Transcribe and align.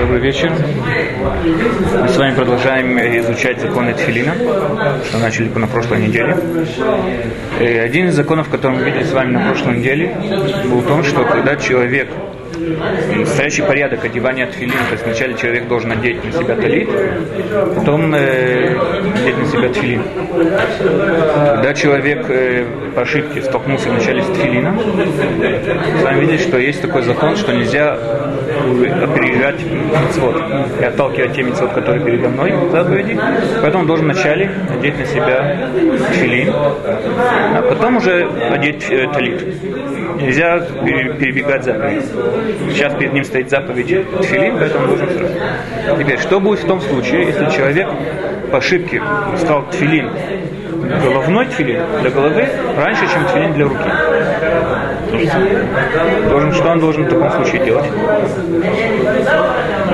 Добрый 0.00 0.20
вечер. 0.20 0.52
Мы 2.00 2.08
с 2.08 2.16
вами 2.16 2.32
продолжаем 2.36 2.96
изучать 2.96 3.60
законы 3.60 3.92
Тфилина, 3.92 4.34
что 5.04 5.18
начали 5.18 5.48
на 5.48 5.66
прошлой 5.66 6.06
неделе. 6.06 6.36
И 7.58 7.64
один 7.64 8.06
из 8.06 8.14
законов, 8.14 8.48
который 8.48 8.76
мы 8.78 8.84
видели 8.84 9.02
с 9.02 9.12
вами 9.12 9.32
на 9.32 9.48
прошлой 9.48 9.78
неделе, 9.78 10.16
был 10.66 10.78
в 10.78 10.86
том, 10.86 11.02
что 11.02 11.24
когда 11.24 11.56
человек 11.56 12.08
настоящий 13.16 13.62
порядок 13.62 14.04
одевания 14.04 14.46
тфилин, 14.46 14.72
то 14.72 14.92
есть 14.92 15.04
вначале 15.04 15.34
человек 15.34 15.68
должен 15.68 15.90
надеть 15.90 16.22
на 16.24 16.32
себя 16.32 16.56
талит, 16.56 16.88
потом 17.76 18.14
э, 18.14 18.76
надеть 19.14 19.38
на 19.38 19.46
себя 19.46 19.68
тфилин. 19.68 20.02
Когда 21.54 21.74
человек 21.74 22.26
э, 22.28 22.66
по 22.94 23.02
ошибке 23.02 23.42
столкнулся 23.42 23.90
вначале 23.90 24.22
с 24.22 24.26
тфилином, 24.26 24.78
с 24.78 26.02
вами 26.02 26.20
видели, 26.20 26.38
что 26.38 26.58
есть 26.58 26.82
такой 26.82 27.02
закон, 27.02 27.36
что 27.36 27.52
нельзя 27.52 27.94
опережать 27.94 29.60
мецвод 29.64 30.42
и 30.80 30.84
отталкивать 30.84 31.34
те 31.34 31.42
мецвод, 31.42 31.72
которые 31.72 32.04
передо 32.04 32.28
мной, 32.28 32.52
заповеди. 32.70 33.18
Поэтому 33.60 33.82
он 33.82 33.86
должен 33.86 34.06
вначале 34.06 34.50
надеть 34.68 34.98
на 34.98 35.06
себя 35.06 35.70
тфилин, 36.12 36.52
а 36.52 37.62
потом 37.68 37.96
уже 37.96 38.28
одеть 38.50 38.86
э, 38.90 39.08
талит. 39.12 39.46
Нельзя 40.20 40.60
перебегать 40.60 41.64
заповедь. 41.64 42.04
Сейчас 42.70 42.94
перед 42.94 43.12
ним 43.12 43.24
стоит 43.24 43.50
заповедь 43.50 43.86
тфилин, 43.86 44.58
поэтому 44.58 44.86
должен 44.86 45.08
сразу. 45.10 45.34
Теперь, 45.98 46.18
что 46.18 46.40
будет 46.40 46.60
в 46.60 46.66
том 46.66 46.80
случае, 46.80 47.26
если 47.26 47.46
человек 47.46 47.88
по 48.50 48.58
ошибке 48.58 49.02
стал 49.36 49.68
тфилин 49.70 50.10
головной 51.02 51.46
тфилин 51.46 51.82
для 52.00 52.10
головы 52.10 52.48
раньше, 52.76 53.02
чем 53.12 53.24
тфилин 53.26 53.52
для 53.54 53.64
руки. 53.64 53.90
Должен, 56.28 56.52
что 56.52 56.68
он 56.70 56.80
должен 56.80 57.04
в 57.04 57.08
таком 57.08 57.30
случае 57.30 57.64
делать? 57.64 57.84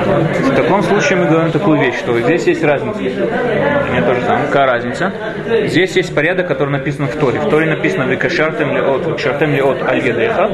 В 0.07 0.55
таком 0.55 0.83
случае 0.83 1.19
мы 1.19 1.25
говорим 1.25 1.51
такую 1.51 1.79
вещь, 1.79 1.95
что 1.95 2.19
здесь 2.19 2.47
есть 2.47 2.63
разница. 2.63 2.99
Мне 2.99 4.01
тоже 4.01 4.21
самое. 4.21 4.47
Какая 4.47 4.65
разница? 4.65 5.13
Здесь 5.65 5.95
есть 5.95 6.15
порядок, 6.15 6.47
который 6.47 6.69
написан 6.69 7.07
в 7.07 7.15
Торе. 7.15 7.39
В 7.39 7.49
Торе 7.49 7.67
написано 7.67 8.03
«Викашартем 8.03 8.73
ли 8.73 8.81
от, 8.81 9.05
викашартем 9.05 9.53
ли 9.53 9.61
от 9.61 9.81
аль 9.83 10.05
ядеха, 10.05 10.49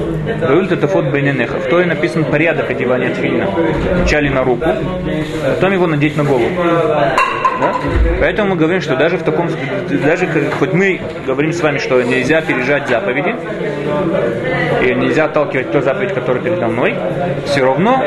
веуль 0.49 0.67
татафот 0.67 1.05
бейненеха». 1.05 1.57
В 1.59 1.67
Торе 1.67 1.85
написан 1.85 2.25
порядок 2.25 2.69
одевания 2.69 3.13
тфилина. 3.13 3.47
Вначале 3.95 4.29
на 4.29 4.43
руку, 4.43 4.67
потом 5.55 5.73
его 5.73 5.87
надеть 5.87 6.17
на 6.17 6.23
голову. 6.23 6.49
Да? 7.61 7.73
Поэтому 8.19 8.51
мы 8.51 8.55
говорим, 8.55 8.81
что 8.81 8.95
даже 8.95 9.17
в 9.17 9.23
таком, 9.23 9.47
даже 10.05 10.27
хоть 10.59 10.73
мы 10.73 11.01
говорим 11.25 11.53
с 11.53 11.61
вами, 11.61 11.77
что 11.77 12.01
нельзя 12.01 12.41
пережать 12.41 12.87
заповеди, 12.87 13.35
и 14.83 14.93
нельзя 14.95 15.25
отталкивать 15.25 15.71
ту 15.71 15.81
заповедь, 15.81 16.13
которая 16.13 16.43
передо 16.43 16.67
мной, 16.67 16.95
все 17.45 17.63
равно 17.63 18.03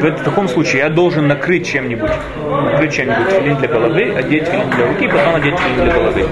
в 0.00 0.24
таком 0.24 0.48
случае 0.48 0.82
я 0.82 0.88
должен 0.88 1.28
накрыть 1.28 1.66
чем-нибудь, 1.66 2.10
накрыть 2.46 2.92
чем-нибудь 2.92 3.32
филин 3.32 3.56
для 3.56 3.68
головы, 3.68 4.14
одеть 4.16 4.46
филин 4.46 4.70
для 4.70 4.86
руки, 4.86 5.08
потом 5.08 5.34
одеть 5.36 5.58
филин 5.58 5.84
для 5.84 5.92
головы. 5.92 6.26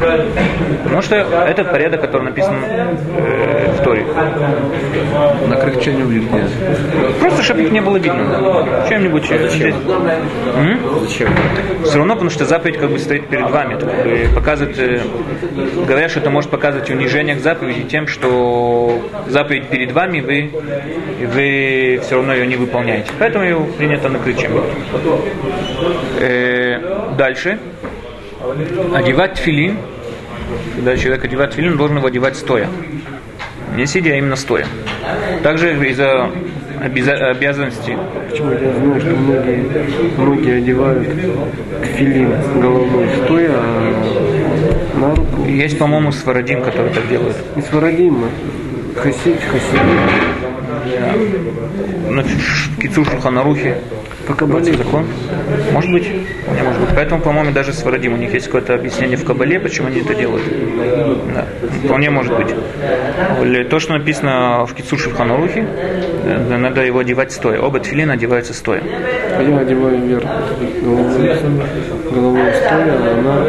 Потому 0.84 1.02
что 1.02 1.16
это 1.16 1.64
порядок, 1.64 2.00
который 2.00 2.22
написан 2.22 2.56
э, 2.64 3.72
в 3.78 3.82
Торе. 3.82 4.04
Накрыть 5.48 5.82
чем-нибудь 5.82 6.32
нет. 6.32 6.50
Просто, 7.20 7.42
чтобы 7.42 7.62
их 7.62 7.72
не 7.72 7.80
было 7.80 7.96
видно. 7.96 8.24
Да. 8.24 8.88
Чем-нибудь. 8.88 9.28
Зачем? 9.28 9.74
М? 10.56 10.80
Зачем? 11.02 11.28
Все 11.84 11.98
равно, 11.98 12.14
потому 12.14 12.30
что 12.30 12.44
заповедь 12.44 12.78
как 12.78 12.90
бы 12.90 12.98
стоит 12.98 13.28
перед 13.28 13.50
вами. 13.50 13.78
Как 13.78 14.04
бы 14.04 14.28
показывает, 14.34 14.78
э, 14.78 15.00
говорят, 15.86 16.10
что 16.10 16.20
это 16.20 16.30
может 16.30 16.50
показывать 16.50 16.90
унижение 16.90 17.36
к 17.36 17.40
заповеди 17.40 17.82
тем, 17.82 18.06
что 18.06 19.00
заповедь 19.26 19.68
перед 19.68 19.87
вами, 19.92 20.20
вы, 20.20 20.50
вы 21.26 22.00
все 22.02 22.16
равно 22.16 22.34
ее 22.34 22.46
не 22.46 22.56
выполняете. 22.56 23.10
Поэтому 23.18 23.44
ее 23.44 23.66
принято 23.76 24.08
накрыть 24.08 24.38
чем 24.40 24.52
э, 26.20 27.14
Дальше. 27.16 27.58
Одевать 28.94 29.38
филин. 29.38 29.76
Когда 30.76 30.96
человек 30.96 31.24
одевает 31.24 31.54
филин, 31.54 31.76
должен 31.76 31.98
его 31.98 32.06
одевать 32.06 32.36
стоя. 32.36 32.68
Не 33.76 33.86
сидя, 33.86 34.10
а 34.12 34.16
именно 34.16 34.36
стоя. 34.36 34.66
Также 35.42 35.74
из-за 35.88 36.30
обязанности. 36.80 37.96
Почему 38.30 38.52
я 38.52 38.58
знаю, 38.58 39.00
что 39.00 39.10
многие, 39.10 39.66
многие 40.16 40.58
одевают 40.58 41.08
филин 41.96 42.32
головой 42.60 43.08
стоя, 43.24 43.50
а 43.52 44.98
на 44.98 45.14
руку. 45.14 45.44
Есть, 45.46 45.78
по-моему, 45.78 46.12
свародим, 46.12 46.62
который 46.62 46.92
так 46.92 47.08
делает. 47.08 47.36
И 47.56 47.62
свародим, 47.62 48.24
хасид, 48.98 49.40
хасид. 49.50 49.80
Ну, 52.10 52.22
Кицур 52.80 53.06
Шуханарухи 53.06 53.74
по 54.26 54.34
Кабале. 54.34 54.72
закон? 54.72 55.06
Может 55.72 55.92
быть. 55.92 56.08
Не 56.08 56.62
может 56.62 56.80
быть. 56.80 56.90
Поэтому, 56.94 57.20
по-моему, 57.20 57.52
даже 57.52 57.72
с 57.72 57.82
Варадим 57.82 58.14
у 58.14 58.16
них 58.16 58.32
есть 58.34 58.46
какое-то 58.46 58.74
объяснение 58.74 59.16
в 59.16 59.24
Кабале, 59.24 59.60
почему 59.60 59.88
они 59.88 60.00
это 60.00 60.14
делают. 60.14 60.44
Да. 61.34 61.46
Вполне 61.84 62.10
может 62.10 62.36
быть. 62.36 62.54
Или 63.42 63.64
то, 63.64 63.78
что 63.78 63.94
написано 63.94 64.66
в 64.66 64.74
Кицуши 64.74 65.10
в 65.10 65.14
Ханурухе, 65.14 65.66
надо 66.50 66.84
его 66.84 66.98
одевать 66.98 67.32
стоя. 67.32 67.60
Оба 67.60 67.80
тфилина 67.80 68.14
одеваются 68.14 68.54
стоя. 68.54 68.82
А 69.36 69.42
я 69.42 69.58
одеваю 69.58 69.98
вверх 69.98 70.28
стоя, 72.08 72.94
а 72.96 73.14
она 73.18 73.48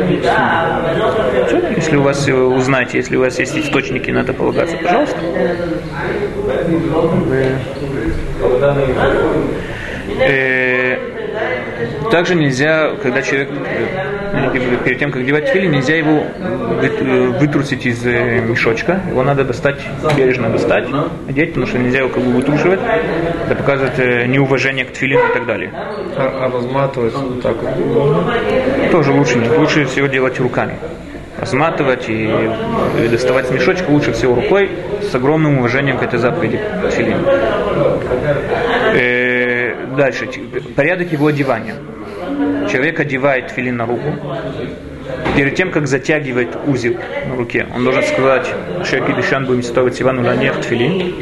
Если 1.75 1.96
у 1.96 2.02
вас, 2.03 2.28
узнаете, 2.28 2.97
если 2.97 3.16
у 3.16 3.22
вас 3.22 3.40
есть 3.40 3.58
источники, 3.58 4.12
надо 4.12 4.34
полагаться, 4.34 4.78
пожалуйста. 4.78 5.18
Э, 10.22 10.97
также 12.12 12.36
нельзя, 12.36 12.92
когда 13.02 13.22
человек 13.22 13.50
э, 13.52 14.19
перед 14.84 15.00
тем, 15.00 15.12
как 15.12 15.25
девать 15.25 15.50
фили, 15.50 15.67
нельзя 15.67 15.95
его 15.95 16.23
э, 16.38 17.28
вытрусить 17.40 17.85
из 17.85 18.03
мешочка. 18.03 19.00
Его 19.09 19.23
надо 19.23 19.44
достать, 19.44 19.79
бережно 20.17 20.50
достать, 20.50 20.88
одеть, 21.28 21.50
потому 21.50 21.67
что 21.67 21.78
нельзя 21.78 22.00
его 22.00 22.09
как 22.09 22.23
бы 22.23 22.31
вытрушивать. 22.31 22.79
Это 23.45 23.56
показывает 23.56 24.28
неуважение 24.28 24.85
к 24.85 24.91
тфилину 24.91 25.29
и 25.29 25.34
так 25.34 25.45
далее. 25.45 25.72
А, 26.16 26.45
а 26.45 26.51
разматывать 26.51 27.13
вот 27.13 27.41
так 27.41 27.56
вот? 27.62 28.91
Тоже 28.91 29.12
лучше. 29.12 29.40
Лучше 29.57 29.85
всего 29.85 30.07
делать 30.07 30.40
руками. 30.40 30.75
Разматывать 31.40 32.06
и 32.09 32.29
доставать 33.09 33.47
с 33.47 33.51
мешочка 33.51 33.90
лучше 33.90 34.11
всего 34.11 34.35
рукой 34.35 34.69
с 35.01 35.16
огромным 35.16 35.59
уважением 35.59 35.97
к 35.97 36.03
этой 36.03 36.19
заповеди 36.19 36.59
тфилина. 36.90 37.19
Дальше, 39.96 40.28
порядок 40.75 41.11
его 41.11 41.28
одевания. 41.28 41.75
Человек 42.72 43.00
одевает 43.00 43.52
филин 43.52 43.78
на 43.78 43.85
руку. 43.85 44.13
Перед 45.35 45.56
тем, 45.56 45.72
как 45.72 45.88
затягивает 45.88 46.50
узел 46.68 46.96
на 47.28 47.35
руке, 47.35 47.66
он 47.75 47.84
должен 47.84 48.03
сказать 48.03 48.47
Шеки 48.85 49.12
Дишан 49.13 49.46
будем 49.46 49.63
цитовать 49.63 49.96
Сивану 49.96 50.24
Ланех 50.24 50.59
Тфилин, 50.62 51.16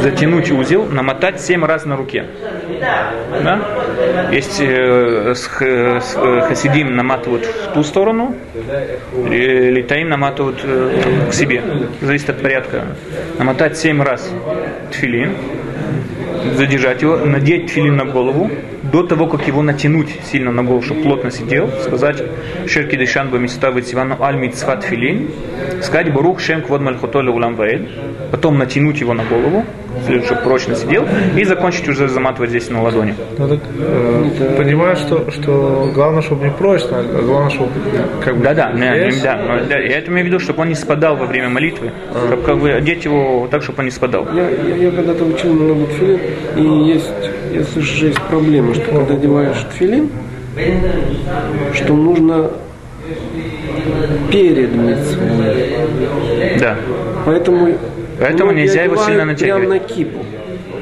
затянуть 0.00 0.50
узел, 0.50 0.86
намотать 0.86 1.40
семь 1.40 1.64
раз 1.64 1.84
на 1.84 1.96
руке. 1.96 2.24
Да? 3.44 3.60
Есть 4.32 4.60
э, 4.60 5.34
с, 5.34 5.42
с, 5.42 6.16
э, 6.16 6.40
хасидим 6.48 6.96
наматывают 6.96 7.44
в 7.44 7.74
ту 7.74 7.82
сторону, 7.82 8.34
литаим 9.28 10.08
наматывают 10.08 10.60
э, 10.64 11.26
к 11.30 11.32
себе. 11.32 11.62
Зависит 12.00 12.30
от 12.30 12.42
порядка. 12.42 12.86
Намотать 13.38 13.76
семь 13.76 14.02
раз 14.02 14.30
тфилин, 14.90 15.36
задержать 16.56 17.02
его, 17.02 17.16
надеть 17.16 17.70
филин 17.70 17.96
на 17.96 18.04
голову, 18.04 18.50
до 18.82 19.02
того, 19.02 19.26
как 19.26 19.46
его 19.46 19.62
натянуть 19.62 20.10
сильно 20.30 20.50
на 20.52 20.62
голову, 20.62 20.82
чтобы 20.82 21.02
плотно 21.02 21.30
сидел, 21.30 21.70
сказать 21.82 22.22
Шерки 22.66 22.96
Дешан 22.96 23.30
Бамиставит 23.30 23.86
Сивану 23.86 24.16
Аль 24.20 24.36
Мицхат 24.36 24.84
Филин, 24.84 25.30
сказать 25.82 26.12
Барух 26.12 26.40
Шем 26.40 26.62
Квод 26.62 26.80
Мальхотоля 26.80 27.30
Улам 27.30 27.54
Ваэль, 27.54 27.88
потом 28.30 28.58
натянуть 28.58 29.00
его 29.00 29.14
на 29.14 29.24
голову, 29.24 29.64
чтобы 30.24 30.40
прочно 30.42 30.74
сидел, 30.74 31.06
и 31.36 31.44
закончить 31.44 31.88
уже 31.88 32.08
заматывать 32.08 32.50
здесь 32.50 32.70
на 32.70 32.82
ладони. 32.82 33.14
Ну, 33.38 33.48
так, 33.48 33.60
э, 33.78 34.54
понимаю, 34.56 34.96
что, 34.96 35.30
что 35.30 35.90
главное, 35.94 36.22
чтобы 36.22 36.44
не 36.46 36.50
прочно, 36.50 36.98
а 36.98 37.22
главное, 37.22 37.50
чтобы 37.50 37.70
как 38.24 38.36
бы... 38.36 38.44
Да-да, 38.44 38.72
не, 38.72 39.14
не, 39.14 39.22
да, 39.22 39.36
но, 39.36 39.64
да, 39.68 39.78
я 39.78 39.98
это 39.98 40.10
имею 40.10 40.24
в 40.24 40.28
виду, 40.28 40.38
чтобы 40.38 40.62
он 40.62 40.68
не 40.68 40.74
спадал 40.74 41.16
во 41.16 41.26
время 41.26 41.48
молитвы, 41.48 41.92
а. 42.10 42.26
чтобы 42.26 42.42
как 42.42 42.58
бы 42.58 42.72
одеть 42.72 43.04
его 43.04 43.48
так, 43.50 43.62
чтобы 43.62 43.80
он 43.80 43.84
не 43.86 43.90
спадал. 43.90 44.26
Я, 44.34 44.48
я, 44.48 44.76
я 44.76 44.90
когда-то 44.90 45.24
учил 45.24 45.52
много 45.52 45.86
тфилин, 45.86 46.20
и 46.56 46.90
есть, 46.92 47.12
я 47.52 47.64
слышу, 47.64 47.96
что 47.96 48.06
есть 48.06 48.20
проблема, 48.22 48.74
что 48.74 48.84
когда 48.84 49.14
одеваешь 49.14 49.66
тфилин, 49.72 50.10
что 51.74 51.94
нужно 51.94 52.50
перед 54.30 54.74
митцвой. 54.74 55.76
Да. 56.58 56.76
Поэтому 57.24 57.74
Поэтому 58.22 58.52
нельзя 58.52 58.84
его 58.84 58.96
сильно 58.96 59.24
натягивать. 59.24 59.62
Прямо 59.62 59.74
на 59.74 59.78
кипу. 59.80 60.24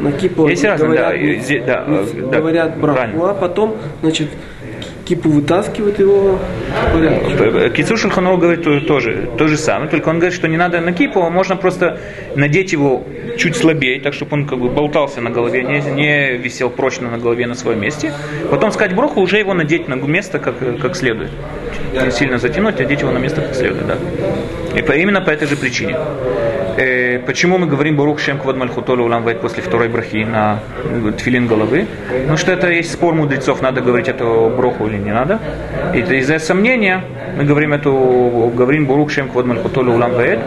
На 0.00 0.12
кипу 0.12 0.48
Есть 0.48 0.62
говорят, 0.62 1.12
разные, 1.12 1.62
да, 1.66 1.84
да, 1.84 2.38
говорят 2.38 2.78
браху, 2.78 3.26
а 3.26 3.34
потом, 3.34 3.76
значит, 4.00 4.28
кипу 5.04 5.28
вытаскивает 5.28 5.98
его 5.98 6.38
в 6.38 6.92
порядке. 6.92 7.70
Кицур 7.70 7.98
Шульханов 7.98 8.38
говорит 8.38 8.62
то- 8.62 8.81
тоже 8.81 9.28
то 9.37 9.48
же 9.48 9.56
самое, 9.56 9.90
только 9.90 10.08
он 10.08 10.16
говорит, 10.16 10.34
что 10.34 10.48
не 10.48 10.56
надо 10.56 10.81
на 10.81 10.92
кипу, 10.92 11.20
а 11.20 11.31
можно 11.31 11.56
просто 11.56 11.98
надеть 12.37 12.72
его 12.72 13.02
чуть 13.37 13.56
слабее, 13.56 14.00
так 14.00 14.14
чтобы 14.14 14.37
он 14.37 14.46
как 14.46 14.58
бы 14.58 14.70
болтался 14.70 15.20
на 15.20 15.31
голове, 15.31 15.64
не, 15.64 15.81
не 15.81 16.37
висел 16.37 16.70
прочно 16.70 17.10
на 17.10 17.19
голове 17.19 17.46
на 17.46 17.54
своем 17.54 17.81
месте. 17.81 18.12
Потом 18.50 18.70
сказать 18.70 18.94
броху, 18.94 19.20
уже 19.20 19.38
его 19.38 19.52
надеть 19.52 19.88
на 19.88 19.96
место 19.96 20.38
как, 20.38 20.54
как 20.81 20.96
следует. 20.96 21.31
Не 21.92 22.10
сильно 22.10 22.38
затянуть, 22.38 22.81
одеть 22.81 23.00
его 23.00 23.10
на 23.10 23.19
место 23.19 23.40
как 23.40 23.54
следует, 23.54 23.87
да. 23.87 23.96
И 24.78 24.82
по, 24.82 24.92
именно 24.92 25.20
по 25.20 25.31
этой 25.31 25.48
же 25.48 25.56
причине. 25.56 25.96
Э, 26.76 27.19
почему 27.26 27.58
мы 27.58 27.67
говорим 27.67 27.96
Барух 27.96 28.20
Шем 28.20 28.38
Квад 28.38 28.56
Мальхутолу 28.56 29.05
Улам 29.05 29.22
Вайт 29.22 29.40
после 29.40 29.62
второй 29.62 29.88
брахи 29.88 30.25
на 30.25 30.61
э, 30.84 31.12
тфилин 31.17 31.46
головы? 31.46 31.87
Потому 32.08 32.37
что 32.37 32.52
это 32.52 32.70
есть 32.70 32.93
спор 32.93 33.14
мудрецов, 33.14 33.62
надо 33.62 33.81
говорить 33.81 34.08
эту 34.08 34.52
броху 34.56 34.87
или 34.87 34.99
не 34.99 35.12
надо. 35.12 35.40
И 35.94 35.99
из-за 35.99 36.38
сомнения 36.38 37.05
мы 37.37 37.44
говорим 37.44 37.72
эту, 37.72 38.52
говорим 38.55 38.87
Барух 38.87 39.11
Шем 39.11 39.28
Квад 39.28 39.46
Мальхутолу 39.46 39.93
Улам 39.93 40.12
Вайт. 40.12 40.40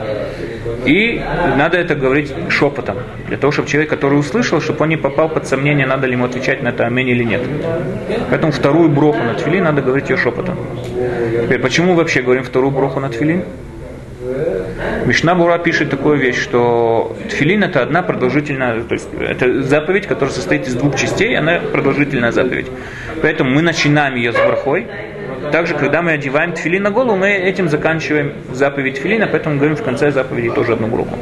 И 0.85 1.21
надо 1.57 1.77
это 1.77 1.95
говорить 1.95 2.33
шепотом, 2.49 2.97
для 3.27 3.37
того, 3.37 3.51
чтобы 3.51 3.69
человек, 3.69 3.89
который 3.89 4.19
услышал, 4.19 4.59
чтобы 4.59 4.83
он 4.83 4.89
не 4.89 4.97
попал 4.97 5.29
под 5.29 5.47
сомнение, 5.47 5.85
надо 5.85 6.07
ли 6.07 6.13
ему 6.13 6.25
отвечать 6.25 6.61
на 6.61 6.69
это 6.69 6.85
аминь 6.85 7.09
или 7.09 7.23
нет. 7.23 7.41
Поэтому 8.29 8.51
вторую 8.51 8.89
броху 8.89 9.23
на 9.23 9.33
тфилин 9.33 9.63
надо 9.63 9.81
говорить 9.81 10.09
ее 10.09 10.17
шепотом. 10.17 10.57
Теперь, 11.43 11.59
почему 11.59 11.95
вообще 11.95 12.21
говорим 12.21 12.43
вторую 12.43 12.71
броху 12.71 12.99
на 12.99 13.09
тфилин? 13.09 13.43
Мишна 15.05 15.35
Бура 15.35 15.57
пишет 15.57 15.89
такую 15.89 16.17
вещь, 16.17 16.41
что 16.41 17.15
тфилин 17.29 17.63
это 17.63 17.81
одна 17.81 18.01
продолжительная, 18.03 18.81
то 18.83 18.93
есть 18.93 19.09
это 19.19 19.61
заповедь, 19.63 20.07
которая 20.07 20.33
состоит 20.33 20.67
из 20.67 20.75
двух 20.75 20.95
частей, 20.95 21.37
она 21.37 21.59
продолжительная 21.59 22.31
заповедь. 22.31 22.67
Поэтому 23.21 23.51
мы 23.51 23.61
начинаем 23.61 24.15
ее 24.15 24.31
с 24.31 24.35
брахой. 24.35 24.87
Также, 25.51 25.75
когда 25.75 26.01
мы 26.01 26.11
одеваем 26.11 26.53
тфилин 26.53 26.83
на 26.83 26.91
голову, 26.91 27.17
мы 27.17 27.29
этим 27.31 27.67
заканчиваем 27.67 28.33
заповедь 28.53 28.95
тфилина, 28.95 29.27
поэтому 29.27 29.57
говорим 29.57 29.75
в 29.75 29.83
конце 29.83 30.11
заповеди 30.11 30.51
тоже 30.51 30.73
одну 30.73 30.87
браху. 30.87 31.17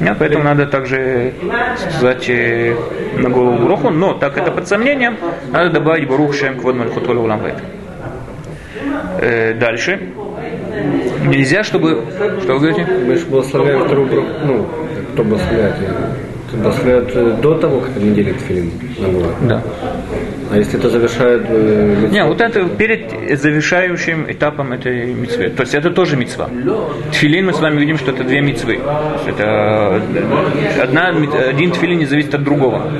Да, 0.00 0.16
поэтому 0.18 0.44
надо 0.44 0.66
также 0.66 1.32
сказать 1.78 2.28
э, 2.28 2.74
на 3.16 3.30
голову 3.30 3.64
броху, 3.64 3.90
но 3.90 4.14
так 4.14 4.36
это 4.36 4.50
под 4.50 4.68
сомнением, 4.68 5.16
надо 5.50 5.70
добавить 5.70 6.08
барух 6.08 6.34
шем 6.34 6.58
квод 6.58 6.76
мальхутолю 6.76 7.20
уламвет. 7.20 7.56
Э, 9.20 9.54
Дальше. 9.54 10.00
Нельзя, 11.32 11.64
чтобы... 11.64 12.04
Что 12.42 12.54
вы 12.54 12.58
говорите? 12.58 12.86
Мы 13.06 13.16
же 13.16 13.26
благословляем 13.26 13.84
вторую 13.84 14.06
браху. 14.08 14.28
Ну, 14.44 14.68
кто 15.12 15.24
благословляет? 15.24 15.74
Благословляют 16.52 17.10
э, 17.14 17.36
до 17.40 17.54
того, 17.54 17.80
как 17.80 17.96
они 17.96 18.10
делят 18.10 18.36
филин 18.46 18.70
на. 18.98 19.48
Да. 19.48 19.62
А 20.50 20.58
если 20.58 20.78
это 20.78 20.90
завершает 20.90 21.44
э? 21.48 22.08
Не, 22.10 22.26
вот 22.26 22.42
это 22.42 22.64
перед 22.64 23.40
завершающим 23.40 24.30
этапом 24.30 24.72
этой 24.72 25.14
митцвы. 25.14 25.48
То 25.48 25.62
есть 25.62 25.74
это 25.74 25.90
тоже 25.90 26.18
митцва. 26.18 26.50
Тфилин 27.10 27.46
мы 27.46 27.54
с 27.54 27.60
вами 27.60 27.80
видим, 27.80 27.96
что 27.96 28.10
это 28.10 28.22
две 28.24 28.42
митцвы. 28.42 28.80
Это 29.26 30.02
одна, 30.82 31.08
один 31.48 31.70
тфилин 31.70 32.00
не 32.00 32.06
зависит 32.06 32.34
от 32.34 32.44
другого. 32.44 32.92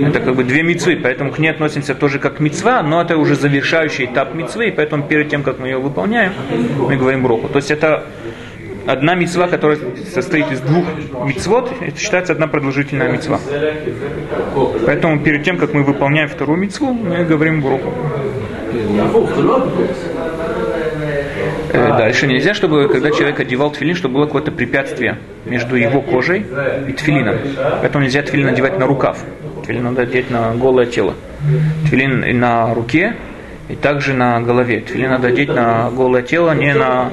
Это 0.00 0.20
как 0.20 0.36
бы 0.36 0.44
две 0.44 0.62
митцвы, 0.62 0.96
поэтому 1.02 1.32
к 1.32 1.38
ней 1.38 1.48
относимся 1.48 1.94
тоже 1.94 2.18
как 2.18 2.40
митцва, 2.40 2.82
но 2.82 3.02
это 3.02 3.16
уже 3.16 3.34
завершающий 3.34 4.06
этап 4.06 4.34
митцвы, 4.34 4.68
и 4.68 4.70
поэтому 4.70 5.02
перед 5.04 5.28
тем, 5.28 5.42
как 5.42 5.58
мы 5.58 5.68
ее 5.68 5.78
выполняем, 5.78 6.32
мы 6.78 6.96
говорим 6.96 7.22
броху. 7.22 7.48
То 7.48 7.56
есть 7.56 7.70
это 7.70 8.04
одна 8.86 9.14
митцва, 9.14 9.48
которая 9.48 9.78
состоит 10.12 10.50
из 10.50 10.60
двух 10.60 10.84
митцвот, 11.24 11.72
это 11.80 11.98
считается 11.98 12.32
одна 12.32 12.46
продолжительная 12.46 13.10
митцва. 13.10 13.38
Поэтому 14.86 15.20
перед 15.20 15.44
тем, 15.44 15.58
как 15.58 15.74
мы 15.74 15.82
выполняем 15.82 16.28
вторую 16.28 16.58
митцву, 16.58 16.92
мы 16.92 17.24
говорим 17.24 17.60
броху. 17.60 17.92
Э, 21.70 21.98
Дальше 21.98 22.26
нельзя, 22.26 22.54
чтобы 22.54 22.88
когда 22.88 23.10
человек 23.10 23.40
одевал 23.40 23.70
тфилин, 23.70 23.94
чтобы 23.94 24.14
было 24.14 24.26
какое-то 24.26 24.50
препятствие 24.52 25.18
между 25.44 25.76
его 25.76 26.00
кожей 26.00 26.46
и 26.88 26.92
тфилином. 26.92 27.36
Поэтому 27.80 28.04
нельзя 28.04 28.22
тфилин 28.22 28.46
надевать 28.46 28.78
на 28.78 28.86
рукав. 28.86 29.22
Тфилин 29.68 29.84
надо 29.84 30.00
одеть 30.00 30.30
на 30.30 30.54
голое 30.54 30.86
тело. 30.86 31.14
Тфилин 31.84 32.40
на 32.40 32.72
руке 32.72 33.16
и 33.68 33.74
также 33.74 34.14
на 34.14 34.40
голове. 34.40 34.80
Тфилин 34.80 35.10
надо 35.10 35.28
одеть 35.28 35.54
на 35.54 35.90
голое 35.90 36.22
тело, 36.22 36.54
не 36.54 36.72
на 36.72 37.10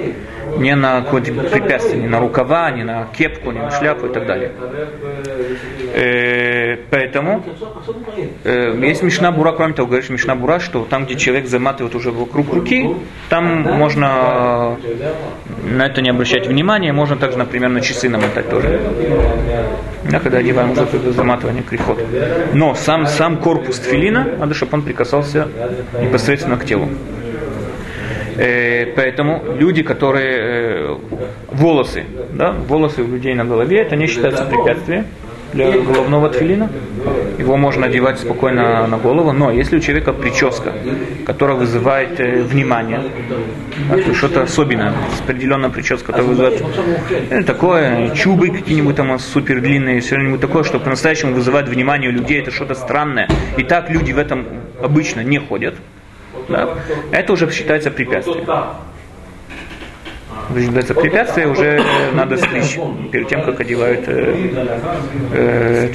не 0.57 0.75
на 0.75 1.01
какое-то 1.01 1.33
препятствие, 1.33 2.01
не 2.01 2.07
на 2.07 2.19
рукава, 2.19 2.71
не 2.71 2.83
на 2.83 3.07
кепку, 3.17 3.51
не 3.51 3.59
на 3.59 3.71
шляпу 3.71 4.07
и 4.07 4.13
так 4.13 4.25
далее. 4.25 4.51
Э, 5.93 6.77
поэтому 6.89 7.43
э, 8.43 8.77
есть 8.81 9.03
Мишна 9.03 9.31
Бура, 9.31 9.51
кроме 9.51 9.73
того, 9.73 9.87
говоришь 9.87 10.09
Мишна 10.09 10.35
Бура, 10.35 10.59
что 10.59 10.85
там, 10.85 11.05
где 11.05 11.15
человек 11.15 11.47
заматывает 11.47 11.95
уже 11.95 12.11
вокруг 12.11 12.53
руки, 12.53 12.95
там 13.29 13.61
можно 13.61 14.77
на 15.63 15.85
это 15.85 16.01
не 16.01 16.09
обращать 16.09 16.47
внимания, 16.47 16.93
можно 16.93 17.17
также, 17.17 17.37
например, 17.37 17.69
на 17.69 17.81
часы 17.81 18.09
намотать 18.09 18.49
тоже. 18.49 18.79
Да, 20.03 20.19
когда 20.19 20.37
одеваем 20.37 20.71
уже 20.71 20.83
это 20.83 21.11
заматывание 21.11 21.63
крихот. 21.63 21.99
Но 22.53 22.75
сам, 22.75 23.07
сам 23.07 23.37
корпус 23.37 23.79
тфилина, 23.79 24.35
надо, 24.39 24.53
чтобы 24.53 24.75
он 24.75 24.81
прикасался 24.83 25.47
непосредственно 25.99 26.57
к 26.57 26.65
телу. 26.65 26.89
Э, 28.37 28.87
поэтому 28.95 29.41
люди, 29.57 29.83
которые 29.83 30.37
э, 30.37 30.97
волосы, 31.51 32.03
да, 32.33 32.51
волосы 32.51 33.03
у 33.03 33.07
людей 33.07 33.33
на 33.33 33.45
голове, 33.45 33.79
это 33.79 33.95
не 33.95 34.07
считается 34.07 34.45
препятствием 34.45 35.05
для 35.53 35.71
головного 35.71 36.29
тфилина. 36.29 36.69
Его 37.39 37.57
можно 37.57 37.85
одевать 37.85 38.19
спокойно 38.19 38.87
на 38.87 38.97
голову, 38.97 39.31
но 39.31 39.51
если 39.51 39.77
у 39.77 39.79
человека 39.79 40.11
прическа, 40.11 40.73
которая 41.25 41.55
вызывает 41.55 42.19
э, 42.19 42.41
внимание, 42.41 43.01
да, 43.89 44.13
что-то 44.13 44.43
особенное, 44.43 44.93
определенная 45.23 45.69
прическа, 45.69 46.07
которая 46.07 46.27
вызывает 46.27 46.63
э, 47.29 47.43
такое, 47.43 48.09
чубы 48.15 48.49
какие-нибудь 48.49 48.95
там 48.95 49.17
супер 49.17 49.61
длинные, 49.61 50.01
что-нибудь 50.01 50.41
такое, 50.41 50.63
что 50.63 50.79
по-настоящему 50.79 51.33
вызывает 51.33 51.69
внимание 51.69 52.09
у 52.09 52.13
людей, 52.13 52.41
это 52.41 52.51
что-то 52.51 52.75
странное. 52.75 53.29
И 53.57 53.63
так 53.63 53.89
люди 53.89 54.11
в 54.11 54.17
этом 54.17 54.45
обычно 54.81 55.21
не 55.21 55.39
ходят. 55.39 55.75
Да? 56.49 56.69
Это 57.11 57.33
уже 57.33 57.49
считается 57.51 57.91
препятствием. 57.91 58.45
Считается 60.55 60.93
препятствие, 60.93 61.47
уже 61.47 61.81
надо 62.13 62.37
стричь 62.37 62.77
перед 63.11 63.27
тем, 63.27 63.43
как 63.43 63.59
одевают 63.59 64.07
э, 64.07 64.35
э. 65.33 65.87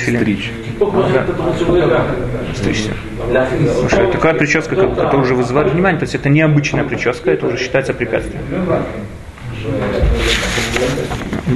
Да. 0.78 2.16
Стричься. 2.54 2.90
Потому 3.18 3.88
что 3.88 4.06
такая 4.08 4.34
прическа, 4.34 4.74
которая 4.74 5.22
уже 5.22 5.34
вызывает 5.34 5.72
внимание, 5.72 5.98
то 6.00 6.04
есть 6.04 6.14
это 6.14 6.28
необычная 6.28 6.84
прическа, 6.84 7.30
это 7.30 7.46
уже 7.46 7.58
считается 7.58 7.94
препятствием. 7.94 8.42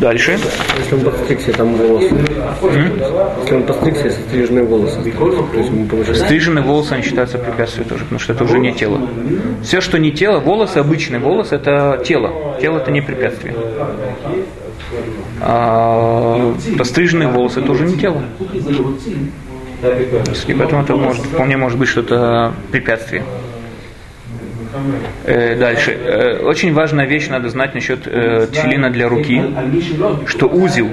Дальше. 0.00 0.38
Если 0.78 0.94
он 0.94 1.00
подстригся, 1.00 1.52
там 1.52 1.74
волосы. 1.74 2.14
Если 3.42 3.54
он 3.54 3.62
подстригся, 3.64 4.10
стриженные 4.10 4.64
волосы. 4.64 5.00
То 5.02 5.58
есть 5.58 5.70
ему 5.70 5.86
получается... 5.86 6.24
Стриженные 6.24 6.64
волосы 6.64 6.92
они 6.92 7.02
считаются 7.02 7.38
препятствием 7.38 7.88
тоже, 7.88 8.04
потому 8.04 8.18
что 8.18 8.32
это 8.32 8.44
уже 8.44 8.58
не 8.58 8.72
тело. 8.72 9.00
Все, 9.62 9.80
что 9.80 9.98
не 9.98 10.12
тело, 10.12 10.40
волосы, 10.40 10.78
обычные 10.78 11.20
волосы, 11.20 11.56
это 11.56 12.02
тело. 12.04 12.56
Тело 12.60 12.78
это 12.78 12.90
не 12.90 13.00
препятствие. 13.00 13.54
А 15.40 16.54
постриженные 16.78 17.28
волосы 17.28 17.60
это 17.60 17.72
уже 17.72 17.84
не 17.84 17.96
тело. 17.96 18.22
И 20.46 20.54
поэтому 20.54 20.82
это 20.82 20.96
может, 20.96 21.22
вполне 21.24 21.56
может 21.56 21.78
быть 21.78 21.88
что-то 21.88 22.54
препятствие. 22.70 23.22
Э, 25.24 25.56
дальше. 25.56 25.92
Э, 25.92 26.38
очень 26.44 26.72
важная 26.74 27.06
вещь 27.06 27.28
надо 27.28 27.48
знать 27.48 27.74
насчет 27.74 28.06
э, 28.06 28.46
тфилина 28.52 28.90
для 28.90 29.08
руки, 29.08 29.42
что 30.26 30.46
узел, 30.48 30.88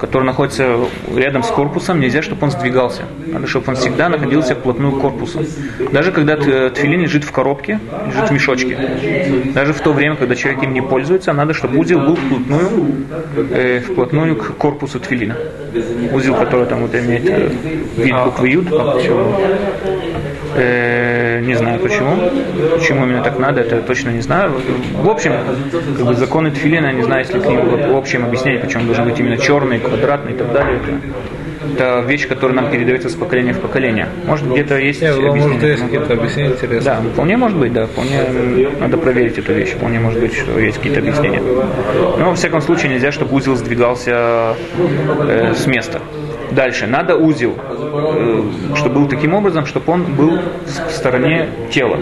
который 0.00 0.24
находится 0.24 0.76
рядом 1.14 1.42
с 1.42 1.48
корпусом, 1.48 2.00
нельзя, 2.00 2.22
чтобы 2.22 2.44
он 2.44 2.50
сдвигался. 2.50 3.02
Надо, 3.26 3.46
чтобы 3.46 3.66
он 3.68 3.74
всегда 3.76 4.08
находился 4.08 4.54
вплотную 4.54 4.92
к 4.92 5.00
корпусу. 5.00 5.44
Даже 5.92 6.10
когда 6.12 6.36
т- 6.36 6.70
тфилин 6.70 7.02
лежит 7.02 7.24
в 7.24 7.32
коробке, 7.32 7.80
лежит 8.06 8.30
в 8.30 8.32
мешочке. 8.32 8.78
Даже 9.54 9.72
в 9.74 9.80
то 9.80 9.92
время, 9.92 10.16
когда 10.16 10.34
человек 10.36 10.62
им 10.62 10.72
не 10.72 10.80
пользуется, 10.80 11.32
надо, 11.34 11.52
чтобы 11.52 11.78
узел 11.78 12.00
был 12.00 12.16
вплотную, 12.16 12.86
э, 13.50 13.80
вплотную 13.80 14.36
к 14.36 14.56
корпусу 14.56 15.00
тфилина. 15.00 15.36
Узел, 16.14 16.34
который 16.34 16.66
там 16.66 16.80
вот 16.80 16.94
имеет 16.94 17.28
э, 17.28 17.50
вид 17.96 18.14
буквы 18.24 18.48
Юд. 18.48 18.68
Э, 20.54 21.40
не 21.40 21.54
знаю 21.54 21.80
почему. 21.80 22.16
Почему 22.74 23.04
именно 23.04 23.22
так 23.22 23.38
надо, 23.38 23.60
это 23.60 23.76
я 23.76 23.82
точно 23.82 24.10
не 24.10 24.20
знаю. 24.20 24.52
В 24.94 25.08
общем, 25.08 25.32
как 25.96 26.06
бы 26.06 26.14
законы 26.14 26.50
тфилина, 26.50 26.92
не 26.92 27.02
знаю, 27.02 27.24
если 27.24 27.38
к 27.38 27.46
ним 27.46 27.92
в 27.92 27.96
общем 27.96 28.24
объяснение, 28.24 28.60
почему 28.60 28.82
он 28.82 28.86
должен 28.86 29.04
быть 29.04 29.18
именно 29.18 29.36
черный, 29.36 29.78
квадратный 29.78 30.32
и 30.32 30.36
так 30.36 30.52
далее. 30.52 30.78
Это, 30.78 31.74
это 31.74 32.04
вещь, 32.06 32.26
которая 32.26 32.56
нам 32.56 32.70
передается 32.70 33.08
с 33.08 33.14
поколения 33.14 33.52
в 33.52 33.60
поколение. 33.60 34.08
Может 34.26 34.50
где-то 34.50 34.78
есть 34.78 35.02
Нет, 35.02 35.16
ну, 35.16 35.22
может, 35.22 35.30
объяснение 35.30 35.68
есть 35.68 35.82
этому? 35.82 35.90
какие-то 35.90 36.14
объяснения 36.14 36.50
интересные. 36.50 36.80
Да, 36.80 37.00
вполне 37.12 37.36
может 37.36 37.58
быть, 37.58 37.72
да, 37.72 37.86
вполне 37.86 38.68
надо 38.80 38.96
проверить 38.96 39.38
эту 39.38 39.52
вещь, 39.52 39.70
вполне 39.70 40.00
может 40.00 40.20
быть, 40.20 40.34
что 40.34 40.58
есть 40.58 40.78
какие-то 40.78 41.00
объяснения. 41.00 41.40
Но 42.18 42.30
во 42.30 42.34
всяком 42.34 42.60
случае 42.60 42.92
нельзя, 42.92 43.12
чтобы 43.12 43.36
узел 43.36 43.56
сдвигался 43.56 44.56
э, 45.28 45.54
с 45.54 45.66
места. 45.66 46.00
Дальше, 46.52 46.86
надо 46.86 47.16
узел, 47.16 47.56
э, 47.58 48.42
чтобы 48.76 49.00
был 49.00 49.08
таким 49.08 49.34
образом, 49.34 49.66
чтобы 49.66 49.92
он 49.92 50.04
был 50.14 50.38
в 50.66 50.90
стороне 50.90 51.48
тела. 51.70 51.98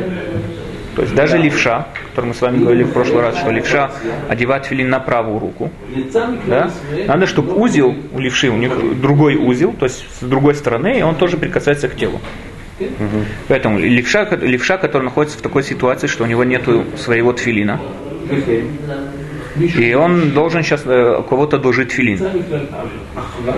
То 0.99 1.03
есть 1.03 1.15
даже 1.15 1.39
левша, 1.39 1.77
о 1.77 2.09
котором 2.11 2.31
мы 2.31 2.35
с 2.35 2.41
вами 2.41 2.59
говорили 2.59 2.83
в 2.83 2.93
прошлый 2.93 3.23
раз, 3.23 3.39
что 3.39 3.53
левша 3.53 3.93
одевает 4.29 4.67
филин 4.67 4.91
на 4.91 4.99
правую 4.99 5.39
руку, 5.39 5.71
да? 6.47 6.73
надо, 7.07 7.27
чтобы 7.27 7.55
узел 7.55 7.95
у 8.13 8.19
левши, 8.19 8.49
у 8.49 8.57
них 8.57 9.01
другой 9.01 9.37
узел, 9.37 9.73
то 9.75 9.85
есть 9.87 10.05
с 10.19 10.25
другой 10.25 10.57
стороны, 10.57 10.99
и 10.99 11.03
он 11.03 11.15
тоже 11.15 11.37
прикасается 11.37 11.89
к 11.89 11.95
телу. 11.95 12.21
Угу. 12.81 12.89
Поэтому 13.47 13.79
левша, 13.79 14.29
левша, 14.41 14.77
который 14.77 15.05
находится 15.05 15.39
в 15.39 15.43
такой 15.43 15.63
ситуации, 15.63 16.09
что 16.09 16.25
у 16.25 16.27
него 16.27 16.43
нет 16.43 16.63
своего 16.97 17.33
тфилина, 17.33 17.81
и 19.59 19.95
он 19.95 20.31
должен 20.31 20.63
сейчас 20.63 20.83
э, 20.87 21.23
кого-то 21.29 21.59
должить 21.59 21.93
филин. 21.93 22.21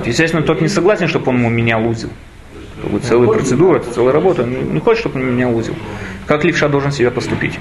Естественно, 0.04 0.42
тот 0.42 0.61
не 0.61 0.69
согласен, 0.69 1.09
чтобы 1.09 1.30
он 1.30 1.38
ему 1.38 1.50
менял 1.50 1.87
узел. 1.87 2.11
Это 2.78 2.88
будет 2.88 3.04
целая 3.04 3.28
процедура, 3.28 3.78
это 3.78 3.92
целая 3.92 4.12
работа. 4.12 4.42
Он 4.42 4.75
не 4.75 4.80
хочет, 4.80 5.00
чтобы 5.00 5.21
он 5.21 5.26
менял 5.26 5.54
узел. 5.54 5.75
Как 6.26 6.45
левша 6.45 6.69
должен 6.69 6.92
себя 6.92 7.11
поступить? 7.11 7.59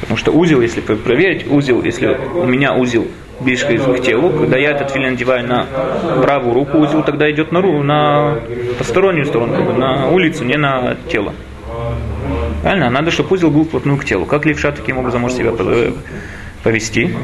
Потому 0.00 0.16
что 0.16 0.32
узел, 0.32 0.60
если 0.60 0.80
проверить, 0.80 1.50
узел, 1.50 1.82
если 1.82 2.18
у 2.34 2.46
меня 2.46 2.74
узел 2.74 3.06
ближе 3.40 3.66
к 3.66 4.02
телу, 4.02 4.30
когда 4.30 4.56
я 4.56 4.70
этот 4.70 4.90
филин 4.90 5.12
надеваю 5.12 5.46
на 5.46 5.66
правую 6.22 6.54
руку, 6.54 6.78
узел 6.78 7.02
тогда 7.02 7.30
идет 7.30 7.52
на, 7.52 7.60
руку, 7.60 7.82
на 7.82 8.38
постороннюю 8.78 9.26
сторону, 9.26 9.72
на 9.74 10.08
улицу, 10.08 10.44
не 10.44 10.56
на 10.56 10.96
тело. 11.08 11.34
Правильно? 12.62 12.90
Надо, 12.90 13.10
чтобы 13.10 13.34
узел 13.34 13.50
был 13.50 13.64
вплотную 13.64 13.98
к 13.98 14.04
телу. 14.04 14.24
Как 14.26 14.46
левша 14.46 14.72
таким 14.72 14.98
образом 14.98 15.20
может 15.20 15.36
себя 15.36 15.52
повести? 16.62 17.14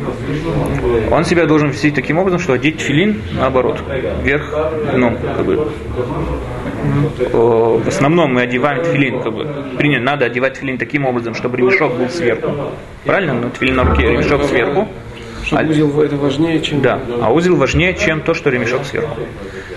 Он 1.11 1.25
себя 1.25 1.47
должен 1.47 1.71
вести 1.71 1.91
таким 1.91 2.19
образом, 2.19 2.39
что 2.39 2.53
одеть 2.53 2.81
филин 2.81 3.23
наоборот, 3.33 3.83
вверх 4.23 4.55
дном, 4.93 5.17
как 5.17 5.45
бы. 5.45 5.69
В 7.33 7.89
основном 7.89 8.35
мы 8.35 8.43
одеваем 8.43 8.83
тфилин, 8.83 9.23
как 9.23 9.33
бы, 9.33 9.65
принято, 9.79 10.03
надо 10.03 10.25
одевать 10.27 10.55
тфилин 10.55 10.79
таким 10.79 11.07
образом, 11.07 11.35
чтобы 11.35 11.57
ремешок 11.57 11.97
был 11.97 12.09
сверху. 12.09 12.53
Правильно? 13.05 13.35
Ну, 13.35 13.51
тфилин 13.51 13.77
на 13.77 13.85
руке, 13.85 14.03
ремешок 14.03 14.45
сверху. 14.45 14.89
Что 15.45 15.59
а, 15.59 15.63
узел 15.63 16.01
это 16.01 16.17
важнее, 16.17 16.61
чем... 16.61 16.83
Да, 16.83 17.01
а 17.21 17.33
узел 17.33 17.57
важнее, 17.57 17.95
чем 17.95 18.21
то, 18.21 18.33
что 18.33 18.51
ремешок 18.51 18.85
сверху. 18.85 19.17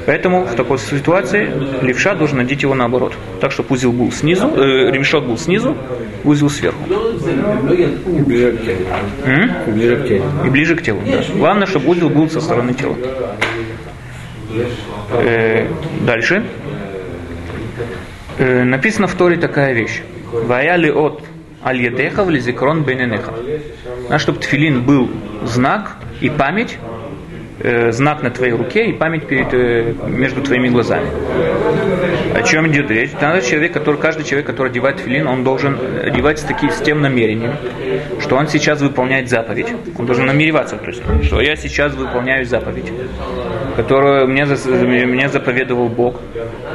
Поэтому 0.05 0.43
в 0.45 0.55
такой 0.55 0.77
ситуации 0.77 1.51
левша 1.81 2.13
должен 2.15 2.38
надеть 2.38 2.62
его 2.62 2.75
наоборот. 2.75 3.13
Так, 3.41 3.51
чтобы 3.51 3.74
узел 3.74 3.91
был 3.91 4.12
снизу, 4.12 4.47
э, 4.47 4.91
ремешок 4.91 5.25
был 5.25 5.38
снизу, 5.38 5.75
узел 6.24 6.50
сверху. 6.50 6.77
И 6.85 8.21
ближе 8.21 8.51
к 8.51 8.65
телу. 8.65 8.85
М? 9.25 9.51
И 9.67 9.71
ближе 9.71 9.97
к 9.97 10.07
телу. 10.07 10.25
И 10.45 10.50
ближе 10.50 10.75
к 10.75 10.81
телу, 10.81 11.01
да. 11.05 11.21
Главное, 11.35 11.65
чтобы 11.65 11.89
узел 11.89 12.09
был 12.09 12.29
со 12.29 12.39
стороны 12.39 12.74
тела. 12.74 12.95
Э, 15.12 15.67
дальше. 16.01 16.43
Э, 18.38 18.63
написано 18.63 19.07
в 19.07 19.15
Торе 19.15 19.38
такая 19.38 19.74
вещь. 19.74 20.01
Ваяли 20.31 20.89
от 20.89 21.24
аль-ядеха 21.63 22.24
в 22.24 22.29
лизикрон 22.29 22.83
бененеха. 22.83 23.33
А 24.09 24.19
чтобы 24.19 24.39
тфилин 24.39 24.83
был 24.83 25.09
знак 25.43 25.97
и 26.21 26.29
память 26.29 26.77
э, 27.59 27.91
знак 27.91 28.24
на 28.24 28.29
твоей 28.29 28.53
руке 28.53 28.85
и 28.88 28.93
память 28.93 29.27
перед, 29.27 29.53
э, 29.53 29.93
между 30.07 30.41
твоими 30.41 30.69
глазами. 30.69 31.07
О 32.33 32.41
чем 32.43 32.67
идет 32.67 32.91
речь? 32.91 33.12
Надо 33.21 33.41
человек, 33.41 33.74
который, 33.74 33.97
каждый 33.97 34.25
человек, 34.25 34.45
который 34.45 34.69
одевает 34.69 35.00
филин, 35.00 35.27
он 35.27 35.43
должен 35.43 35.77
одевать 36.03 36.39
с, 36.39 36.43
таким, 36.43 36.69
с 36.69 36.81
тем 36.81 37.01
намерением, 37.01 37.53
что 38.19 38.35
он 38.35 38.47
сейчас 38.47 38.81
выполняет 38.81 39.29
заповедь. 39.29 39.67
Он 39.97 40.05
должен 40.05 40.25
намереваться, 40.25 40.77
то 40.77 40.88
есть, 40.88 41.01
что 41.24 41.41
я 41.41 41.55
сейчас 41.55 41.93
выполняю 41.95 42.45
заповедь, 42.45 42.91
которую 43.75 44.27
мне, 44.27 44.45
мне 44.45 45.29
заповедовал 45.29 45.88
Бог. 45.88 46.21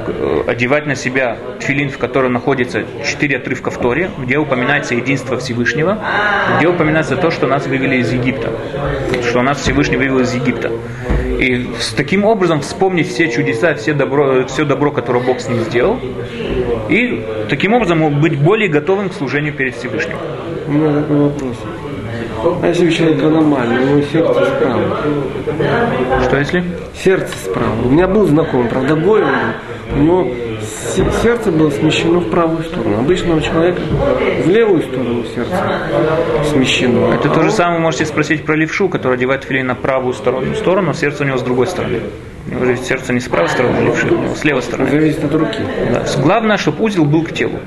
Э, 0.06 0.42
одевать 0.46 0.87
на 0.87 0.94
себя 0.94 1.37
филин, 1.60 1.90
в 1.90 1.99
котором 1.99 2.32
находится 2.32 2.84
четыре 3.04 3.37
отрывка 3.37 3.70
в 3.70 3.78
Торе, 3.78 4.10
где 4.18 4.38
упоминается 4.38 4.94
единство 4.94 5.38
Всевышнего, 5.38 5.99
где 6.56 6.68
упоминается 6.68 7.16
то, 7.16 7.30
что 7.30 7.46
нас 7.46 7.66
вывели 7.66 7.96
из 7.96 8.12
Египта, 8.12 8.50
что 9.30 9.42
нас 9.42 9.60
Всевышний 9.60 9.96
вывел 9.96 10.18
из 10.18 10.34
Египта. 10.34 10.70
И 11.38 11.70
с 11.78 11.92
таким 11.92 12.25
образом 12.25 12.60
вспомнить 12.60 13.08
все 13.08 13.30
чудеса, 13.30 13.75
все 13.75 13.94
добро, 13.94 14.44
все 14.46 14.64
добро, 14.64 14.90
которое 14.90 15.20
Бог 15.20 15.40
с 15.40 15.49
ним 15.49 15.60
сделал, 15.60 15.99
и 16.88 17.25
таким 17.49 17.72
образом 17.72 18.20
быть 18.20 18.38
более 18.38 18.68
готовым 18.68 19.08
к 19.08 19.14
служению 19.14 19.54
перед 19.54 19.76
Всевышним. 19.76 20.16
У 20.66 20.72
меня 20.72 21.00
такой 21.00 21.16
вопрос. 21.16 21.56
А 22.62 22.66
если 22.66 22.88
у 22.88 22.90
человека 22.90 23.26
аномалия, 23.28 23.78
у 23.78 23.84
него 23.84 24.02
сердце 24.02 24.44
справа? 24.46 24.99
Что 26.25 26.38
если? 26.38 26.64
Сердце 26.94 27.32
справа. 27.44 27.75
У 27.84 27.88
меня 27.88 28.08
был 28.08 28.26
знакомый, 28.26 28.68
правда, 28.68 28.96
Гой, 28.96 29.22
у 29.92 29.96
него 29.96 30.28
сердце 31.22 31.50
было 31.50 31.70
смещено 31.70 32.20
в 32.20 32.30
правую 32.30 32.64
сторону. 32.64 32.99
Обычного 32.99 33.40
человека 33.40 33.80
в 34.44 34.49
левую 34.49 34.82
сторону 34.82 35.25
сердце 35.34 35.52
смещено. 36.50 37.14
Это 37.14 37.28
то 37.28 37.42
же 37.42 37.50
самое 37.50 37.80
можете 37.80 38.06
спросить 38.06 38.44
про 38.44 38.56
левшу, 38.56 38.88
который 38.88 39.14
одевает 39.14 39.44
филин 39.44 39.66
на 39.66 39.75
правую 39.75 40.14
сторону, 40.14 40.54
сторону, 40.54 40.90
а 40.90 40.94
сердце 40.94 41.25
у 41.25 41.26
него 41.26 41.38
с 41.38 41.42
другой 41.42 41.66
стороны. 41.66 42.00
У 42.46 42.54
него 42.54 42.64
же 42.64 42.76
сердце 42.78 43.12
не 43.12 43.20
с 43.20 43.28
правой 43.28 43.49
стороны 43.49 43.76
а 43.78 43.82
левши, 43.82 44.06
у 44.06 44.18
него 44.18 44.34
с 44.34 44.44
левой 44.44 44.62
стороны. 44.62 44.90
Зависит 44.90 45.25
от 45.25 45.34
руки. 45.34 45.58
Да. 45.92 46.04
Главное, 46.22 46.56
чтобы 46.56 46.84
узел 46.84 47.04
был 47.04 47.22
к 47.22 47.32
телу. 47.32 47.60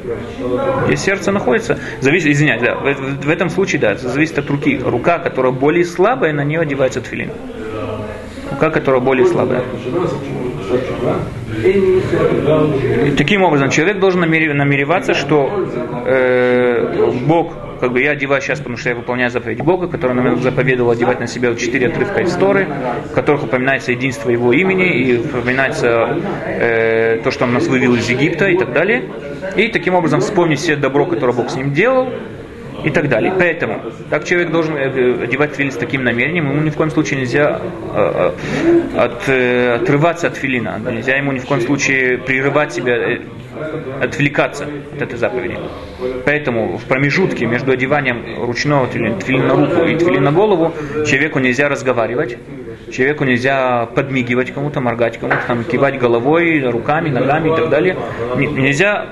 Где 0.86 0.98
сердце 0.98 1.32
находится, 1.32 1.80
зависит, 2.02 2.28
извиняюсь, 2.28 2.62
да, 2.62 2.76
в, 2.76 3.26
в, 3.26 3.30
этом 3.30 3.50
случае, 3.50 3.80
да, 3.80 3.96
зависит 3.96 4.40
от 4.40 4.50
руки. 4.50 4.80
Рука, 4.84 5.20
которая 5.20 5.52
более 5.52 5.86
слабая, 5.86 6.34
на 6.34 6.44
нее 6.44 6.60
одевается 6.60 7.02
тфилин. 7.02 7.32
Рука, 8.52 8.72
которая 8.72 9.02
более 9.02 9.26
слабая. 9.26 9.64
Таким 13.18 13.44
образом, 13.44 13.70
человек 13.70 14.00
должен 14.00 14.22
намереваться, 14.22 15.14
что 15.14 15.68
э, 16.06 17.12
Бог, 17.26 17.54
как 17.80 17.92
бы 17.92 18.02
я 18.02 18.12
одеваю 18.12 18.42
сейчас, 18.42 18.60
потому 18.60 18.78
что 18.78 18.90
я 18.90 18.96
выполняю 18.96 19.30
заповедь 19.30 19.62
Бога, 19.62 19.88
который 19.88 20.16
нам 20.16 20.42
заповедовал 20.42 20.92
одевать 20.92 21.20
на 21.20 21.28
себя 21.28 21.54
четыре 21.56 21.88
отрывка 21.88 22.22
из 22.22 22.34
Торы, 22.34 22.68
в 23.12 23.14
которых 23.14 23.44
упоминается 23.44 23.92
единство 23.92 24.30
Его 24.30 24.52
имени 24.54 24.90
и 24.94 25.18
упоминается 25.18 26.18
э, 26.46 27.22
то, 27.24 27.32
что 27.32 27.46
Он 27.46 27.54
нас 27.54 27.68
вывел 27.68 27.96
из 27.96 28.10
Египта 28.10 28.48
и 28.48 28.58
так 28.58 28.74
далее. 28.74 29.04
И 29.56 29.68
таким 29.68 29.96
образом 29.96 30.22
вспомнить 30.22 30.60
все 30.60 30.76
добро, 30.76 31.06
которое 31.06 31.34
Бог 31.34 31.50
с 31.50 31.56
ним 31.56 31.74
делал, 31.74 32.10
и 32.84 32.90
так 32.90 33.10
далее. 33.10 33.34
Поэтому, 33.38 33.82
как 34.10 34.26
человек 34.26 34.52
должен 34.52 34.76
э, 34.76 35.24
одевать 35.24 35.56
филин 35.56 35.72
с 35.72 35.78
таким 35.78 36.04
намерением, 36.04 36.50
ему 36.52 36.62
ни 36.62 36.70
в 36.70 36.76
коем 36.76 36.90
случае 36.92 37.22
нельзя 37.22 37.62
э, 37.96 38.32
э, 38.96 38.98
от, 38.98 39.82
отрываться 39.82 40.28
от 40.28 40.36
филина, 40.36 40.80
нельзя 40.92 41.16
ему 41.16 41.32
ни 41.32 41.40
в 41.40 41.46
коем 41.46 41.62
случае 41.62 42.18
прерывать 42.18 42.74
себя, 42.74 43.20
отвлекаться 44.02 44.68
от 44.96 45.02
этой 45.02 45.18
заповеди. 45.18 45.58
Поэтому 46.26 46.78
в 46.78 46.84
промежутке 46.86 47.46
между 47.46 47.72
одеванием 47.72 48.44
ручного 48.46 48.88
тфилина, 48.88 49.20
тфилина 49.20 49.48
на 49.48 49.56
руку 49.56 49.84
и 49.86 49.96
тфилина 49.96 50.32
на 50.32 50.32
голову 50.32 50.74
человеку 51.06 51.40
нельзя 51.40 51.70
разговаривать, 51.70 52.38
человеку 52.92 53.24
нельзя 53.24 53.86
подмигивать 53.88 54.54
кому-то, 54.54 54.82
моргать 54.82 55.18
кому-то, 55.18 55.42
там, 55.48 55.64
кивать 55.64 55.98
головой, 56.00 56.62
руками, 56.64 57.10
ногами 57.10 57.54
и 57.54 57.56
так 57.56 57.70
далее. 57.70 57.98
Нельзя 58.36 59.08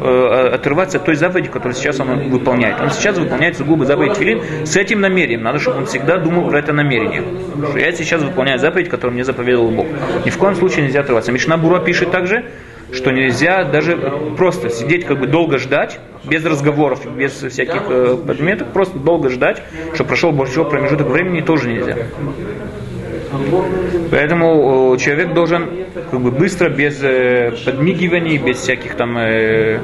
Э, 0.00 0.50
отрываться 0.54 0.98
от 0.98 1.04
той 1.04 1.14
заповеди, 1.14 1.48
которую 1.48 1.74
сейчас 1.74 2.00
он 2.00 2.28
выполняет. 2.28 2.80
Он 2.80 2.90
сейчас 2.90 3.16
выполняет 3.16 3.56
сугубо 3.56 3.84
заповедь 3.84 4.16
Филин 4.16 4.42
с 4.64 4.76
этим 4.76 5.00
намерением. 5.00 5.42
Надо, 5.42 5.58
чтобы 5.58 5.78
он 5.78 5.86
всегда 5.86 6.18
думал 6.18 6.48
про 6.48 6.58
это 6.58 6.72
намерение. 6.72 7.22
Что 7.70 7.78
я 7.78 7.92
сейчас 7.92 8.22
выполняю 8.22 8.58
заповедь, 8.58 8.88
которую 8.88 9.14
мне 9.14 9.24
заповедовал 9.24 9.70
Бог. 9.70 9.86
Ни 10.24 10.30
в 10.30 10.38
коем 10.38 10.56
случае 10.56 10.84
нельзя 10.84 11.00
отрываться. 11.00 11.32
Мишна 11.32 11.56
Бура 11.56 11.80
пишет 11.80 12.10
также, 12.10 12.44
что 12.92 13.10
нельзя 13.10 13.64
даже 13.64 13.96
просто 14.36 14.70
сидеть, 14.70 15.04
как 15.06 15.18
бы 15.18 15.26
долго 15.26 15.58
ждать, 15.58 16.00
без 16.24 16.44
разговоров, 16.44 17.00
без 17.16 17.32
всяких 17.32 17.82
э, 17.88 18.16
подметок, 18.26 18.72
просто 18.72 18.98
долго 18.98 19.28
ждать, 19.30 19.62
что 19.94 20.04
прошел 20.04 20.32
большой 20.32 20.68
промежуток 20.68 21.08
времени, 21.08 21.40
тоже 21.40 21.68
нельзя. 21.68 21.96
Поэтому 24.10 24.96
человек 24.98 25.34
должен 25.34 25.68
как 26.10 26.20
бы 26.20 26.30
быстро, 26.30 26.68
без 26.68 27.02
э, 27.02 27.52
подмигиваний, 27.64 28.38
без 28.38 28.58
всяких 28.58 28.94
там 28.94 29.16
э, 29.18 29.80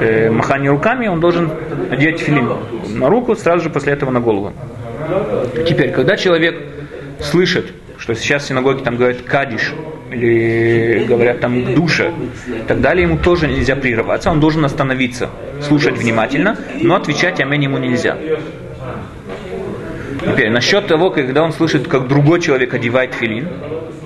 э, 0.00 0.30
маханий 0.30 0.68
руками, 0.68 1.06
он 1.06 1.20
должен 1.20 1.50
одеть 1.90 2.20
филин 2.20 2.50
на 2.88 3.08
руку, 3.08 3.34
сразу 3.34 3.64
же 3.64 3.70
после 3.70 3.92
этого 3.92 4.10
на 4.10 4.20
голову. 4.20 4.52
Теперь, 5.66 5.92
когда 5.92 6.16
человек 6.16 6.56
слышит, 7.20 7.72
что 7.98 8.14
сейчас 8.14 8.44
в 8.44 8.46
синагоге 8.46 8.82
там 8.82 8.96
говорят 8.96 9.22
кадиш, 9.22 9.72
или 10.10 11.04
говорят 11.04 11.40
там 11.40 11.74
душа, 11.74 12.12
и 12.48 12.66
так 12.66 12.80
далее, 12.80 13.04
ему 13.04 13.18
тоже 13.18 13.46
нельзя 13.46 13.76
прерываться, 13.76 14.30
он 14.30 14.40
должен 14.40 14.64
остановиться, 14.64 15.30
слушать 15.60 15.98
внимательно, 15.98 16.56
но 16.80 16.96
отвечать 16.96 17.40
амень 17.40 17.64
ему 17.64 17.78
нельзя. 17.78 18.16
Теперь, 20.32 20.50
насчет 20.50 20.86
того, 20.86 21.10
когда 21.10 21.42
он 21.42 21.52
слышит, 21.52 21.88
как 21.88 22.08
другой 22.08 22.40
человек 22.40 22.74
одевает 22.74 23.14
филин. 23.14 23.48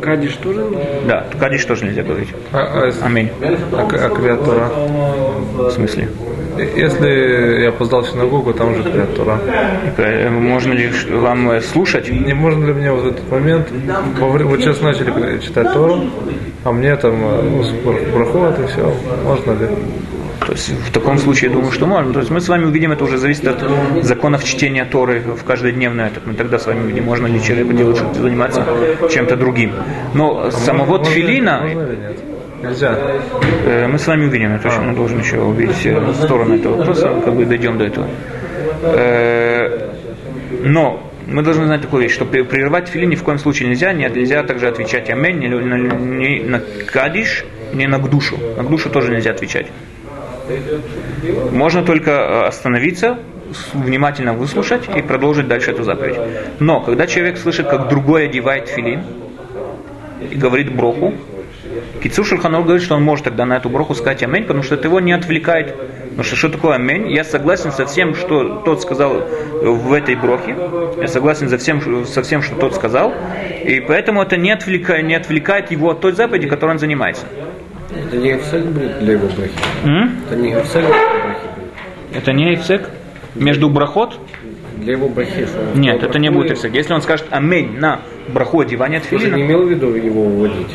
Кадиш 0.01 0.35
тоже? 0.37 0.65
Да, 1.07 1.27
кадиш 1.39 1.65
тоже 1.65 1.85
нельзя 1.85 2.03
говорить. 2.03 2.29
А, 2.53 2.91
а, 2.91 3.07
Аминь. 3.07 3.31
А, 3.73 3.89
а? 3.93 5.69
В 5.69 5.71
смысле? 5.71 6.09
Если 6.59 7.63
я 7.63 7.69
опоздал 7.71 8.03
в 8.03 8.09
синагогу, 8.09 8.53
там 8.53 8.73
уже 8.73 8.83
клят 8.83 9.17
Тора. 9.17 9.39
Э, 9.97 10.29
Можно 10.29 10.73
ли 10.75 10.91
вам 11.11 11.51
э, 11.53 11.61
слушать? 11.63 12.11
Не 12.11 12.35
можно 12.35 12.67
ли 12.67 12.75
мне 12.75 12.93
вот 12.93 13.05
в 13.05 13.07
этот 13.07 13.31
момент, 13.31 13.69
во 14.19 14.29
время- 14.29 14.51
вот 14.51 14.61
сейчас 14.61 14.83
начали 14.83 15.39
читать 15.41 15.73
Тору, 15.73 16.05
а 16.65 16.73
мне 16.73 16.95
там 16.97 17.15
э, 17.15 17.43
ну, 17.43 17.93
брахот 18.15 18.59
и 18.61 18.67
все, 18.67 18.95
можно 19.25 19.53
ли? 19.53 19.69
То 20.47 20.53
есть 20.53 20.71
в 20.71 20.93
таком 20.93 21.19
случае 21.19 21.51
я 21.51 21.55
думаю, 21.57 21.73
что 21.73 21.87
можно. 21.87 22.13
То 22.13 22.21
есть 22.21 22.31
мы 22.31 22.41
с 22.41 22.49
вами 22.49 22.65
увидим, 22.65 22.93
это 22.93 23.05
уже 23.05 23.17
зависит 23.19 23.47
от 23.47 23.63
законов 24.05 24.45
чтения 24.45 24.85
Торы 24.85 25.21
в 25.21 25.45
каждодневно 25.45 26.03
этот. 26.03 26.27
Мы 26.27 26.35
тогда 26.35 26.59
с 26.59 26.67
вами 26.67 26.83
увидим, 26.85 27.05
можно 27.05 27.27
ли 27.27 27.41
человеку 27.43 27.73
делать 27.73 27.97
что-то, 27.97 28.21
заниматься 28.21 28.65
чем-то 29.11 29.37
другим. 29.37 29.73
Но 30.15 30.51
самого 30.51 30.99
Можно- 30.99 31.05
тфилина? 31.05 31.63
Нельзя. 32.63 32.97
э, 33.67 33.89
мы 33.89 33.99
с 33.99 34.07
вами 34.07 34.27
увидим, 34.27 34.53
это 34.55 34.69
очень 34.69 34.83
мы 34.83 34.95
должен 34.95 35.19
еще 35.19 35.41
увидеть 35.41 35.85
э, 35.85 36.01
сторону 36.23 36.55
этого 36.55 36.77
вопроса, 36.77 37.11
как 37.25 37.35
бы 37.35 37.45
дойдем 37.45 37.77
до 37.77 37.85
этого. 37.85 38.07
Э, 38.83 39.91
Но 40.65 41.01
мы 41.27 41.43
должны 41.43 41.67
знать 41.67 41.81
такую 41.83 42.03
вещь, 42.05 42.13
что 42.13 42.25
прерывать 42.25 42.89
филин 42.89 43.11
ни 43.11 43.15
в 43.17 43.23
коем 43.25 43.39
случае 43.39 43.69
нельзя, 43.69 43.93
нет, 43.93 44.15
нельзя 44.15 44.43
также 44.45 44.69
отвечать 44.69 45.11
амень 45.11 45.39
ни 45.41 45.49
на, 45.49 45.77
ни 45.77 46.41
на 46.49 46.61
кадиш, 46.87 47.45
ни 47.75 47.87
на 47.87 47.99
гдушу. 47.99 48.37
На 48.57 48.63
гдушу 48.63 48.91
тоже 48.91 49.11
нельзя 49.13 49.31
отвечать. 49.33 49.67
Можно 51.53 51.83
только 51.83 52.11
э, 52.11 52.47
остановиться, 52.47 53.19
внимательно 53.73 54.33
выслушать 54.33 54.89
и 54.97 55.03
продолжить 55.03 55.49
дальше 55.49 55.73
эту 55.73 55.83
заповедь. 55.83 56.17
Но 56.59 56.81
когда 56.81 57.07
человек 57.07 57.39
слышит, 57.39 57.69
как 57.69 57.89
другой 57.89 58.27
одевает 58.27 58.69
филин 58.69 59.03
и 60.31 60.35
говорит 60.37 60.75
броху, 60.75 61.15
Кицу 62.03 62.25
Шульханор 62.25 62.63
говорит, 62.63 62.83
что 62.83 62.97
он 62.97 63.03
может 63.03 63.25
тогда 63.25 63.47
на 63.47 63.57
эту 63.57 63.69
броху 63.69 63.95
сказать 63.95 64.23
амень, 64.23 64.43
потому 64.43 64.63
что 64.63 64.75
это 64.75 64.89
его 64.89 65.01
не 65.01 65.13
отвлекает. 65.13 65.75
Потому 66.11 66.25
что 66.25 66.37
что 66.37 66.49
такое 66.49 66.75
амень? 66.75 67.11
Я 67.11 67.25
согласен 67.25 67.73
со 67.73 67.87
всем, 67.87 68.15
что 68.15 68.57
тот 68.65 68.83
сказал 68.83 69.25
в 69.63 69.93
этой 69.93 70.17
брохе. 70.17 70.57
Я 71.01 71.09
согласен 71.09 71.49
со 71.49 71.59
всем, 71.59 72.05
со 72.05 72.23
всем 72.23 72.43
что 72.43 72.57
тот 72.57 72.75
сказал. 72.75 73.15
И 73.65 73.81
поэтому 73.81 74.21
это 74.21 74.37
не 74.37 74.51
отвлекает, 74.51 75.05
не 75.05 75.15
отвлекает 75.15 75.71
его 75.71 75.91
от 75.91 76.01
той 76.01 76.13
заповеди, 76.13 76.49
которой 76.49 76.73
он 76.73 76.79
занимается. 76.79 77.27
Это 77.95 78.17
не 78.17 78.33
официально 78.33 78.71
будет 78.71 78.99
для 79.01 79.13
его 79.13 79.27
брахи. 79.29 79.53
М? 79.85 80.17
Это 80.27 80.37
не 80.37 80.53
официально 80.55 80.89
для 80.89 80.99
брахи 80.99 81.47
будет. 81.57 82.17
Это 82.23 82.33
не 82.33 82.55
эфсек? 82.55 82.89
Между 83.35 83.69
брахот? 83.71 84.19
Для 84.77 84.93
его 84.93 85.09
брахи. 85.09 85.47
он 85.75 85.81
Нет, 85.81 86.03
это 86.03 86.19
не 86.19 86.31
будет 86.31 86.51
эфсек. 86.53 86.75
Если 86.75 86.93
он 86.93 87.03
скажет 87.03 87.27
амень 87.31 87.79
на 87.79 88.01
браху 88.29 88.61
одевания 88.61 89.01
Ты 89.01 89.11
же 89.11 89.17
тфилина, 89.19 89.37
не 89.37 89.43
имел 89.43 89.63
в 89.65 89.71
виду 89.71 89.95
его 89.95 90.25
уводить? 90.25 90.69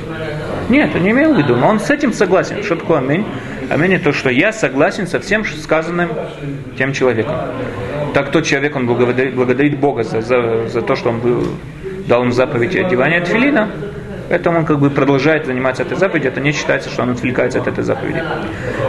Нет, 0.69 0.91
я 0.93 0.99
не 0.99 1.11
имел 1.11 1.33
в 1.33 1.37
виду, 1.37 1.55
но 1.55 1.67
он 1.67 1.79
с 1.79 1.89
этим 1.89 2.13
согласен. 2.13 2.63
Что 2.63 2.75
такое 2.75 2.99
аминь? 2.99 3.25
Аминь 3.69 3.93
это 3.95 4.05
то, 4.05 4.13
что 4.13 4.29
я 4.29 4.51
согласен 4.53 5.07
со 5.07 5.19
всем 5.19 5.43
сказанным 5.45 6.09
тем 6.77 6.93
человеком. 6.93 7.35
Так 8.13 8.31
тот 8.31 8.45
человек, 8.45 8.75
он 8.75 8.87
благодарит, 8.87 9.35
благодарит 9.35 9.77
Бога 9.79 10.03
за, 10.03 10.21
за, 10.21 10.67
за 10.67 10.81
то, 10.81 10.95
что 10.95 11.09
он 11.09 11.19
был- 11.19 11.47
дал 12.07 12.21
ему 12.21 12.31
заповедь 12.31 12.75
одевания 12.75 13.21
тфилина, 13.21 13.69
поэтому 14.29 14.59
он 14.59 14.65
как 14.65 14.79
бы 14.79 14.89
продолжает 14.89 15.45
заниматься 15.45 15.83
этой 15.83 15.97
заповедью, 15.97 16.31
это 16.31 16.41
не 16.41 16.51
считается, 16.51 16.89
что 16.89 17.03
он 17.03 17.11
отвлекается 17.11 17.59
от 17.59 17.67
этой 17.67 17.83
заповеди. 17.83 18.23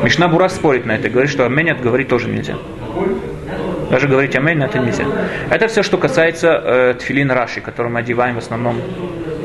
Мишна 0.02 0.28
Бура 0.28 0.49
спорит 0.49 0.87
на 0.87 0.92
это, 0.92 1.09
говорит, 1.09 1.30
что 1.30 1.45
аминь 1.47 1.73
говорить 1.75 2.09
тоже 2.09 2.28
нельзя. 2.28 2.57
Даже 3.90 4.07
говорить 4.07 4.35
на 4.35 4.49
это 4.64 4.78
нельзя. 4.78 5.04
Это 5.50 5.66
все, 5.68 5.83
что 5.83 5.97
касается 5.97 6.49
э, 6.49 6.95
тфилин 6.99 7.30
Раши, 7.30 7.61
который 7.61 7.90
мы 7.90 8.00
одеваем 8.00 8.35
в 8.35 8.38
основном 8.38 8.76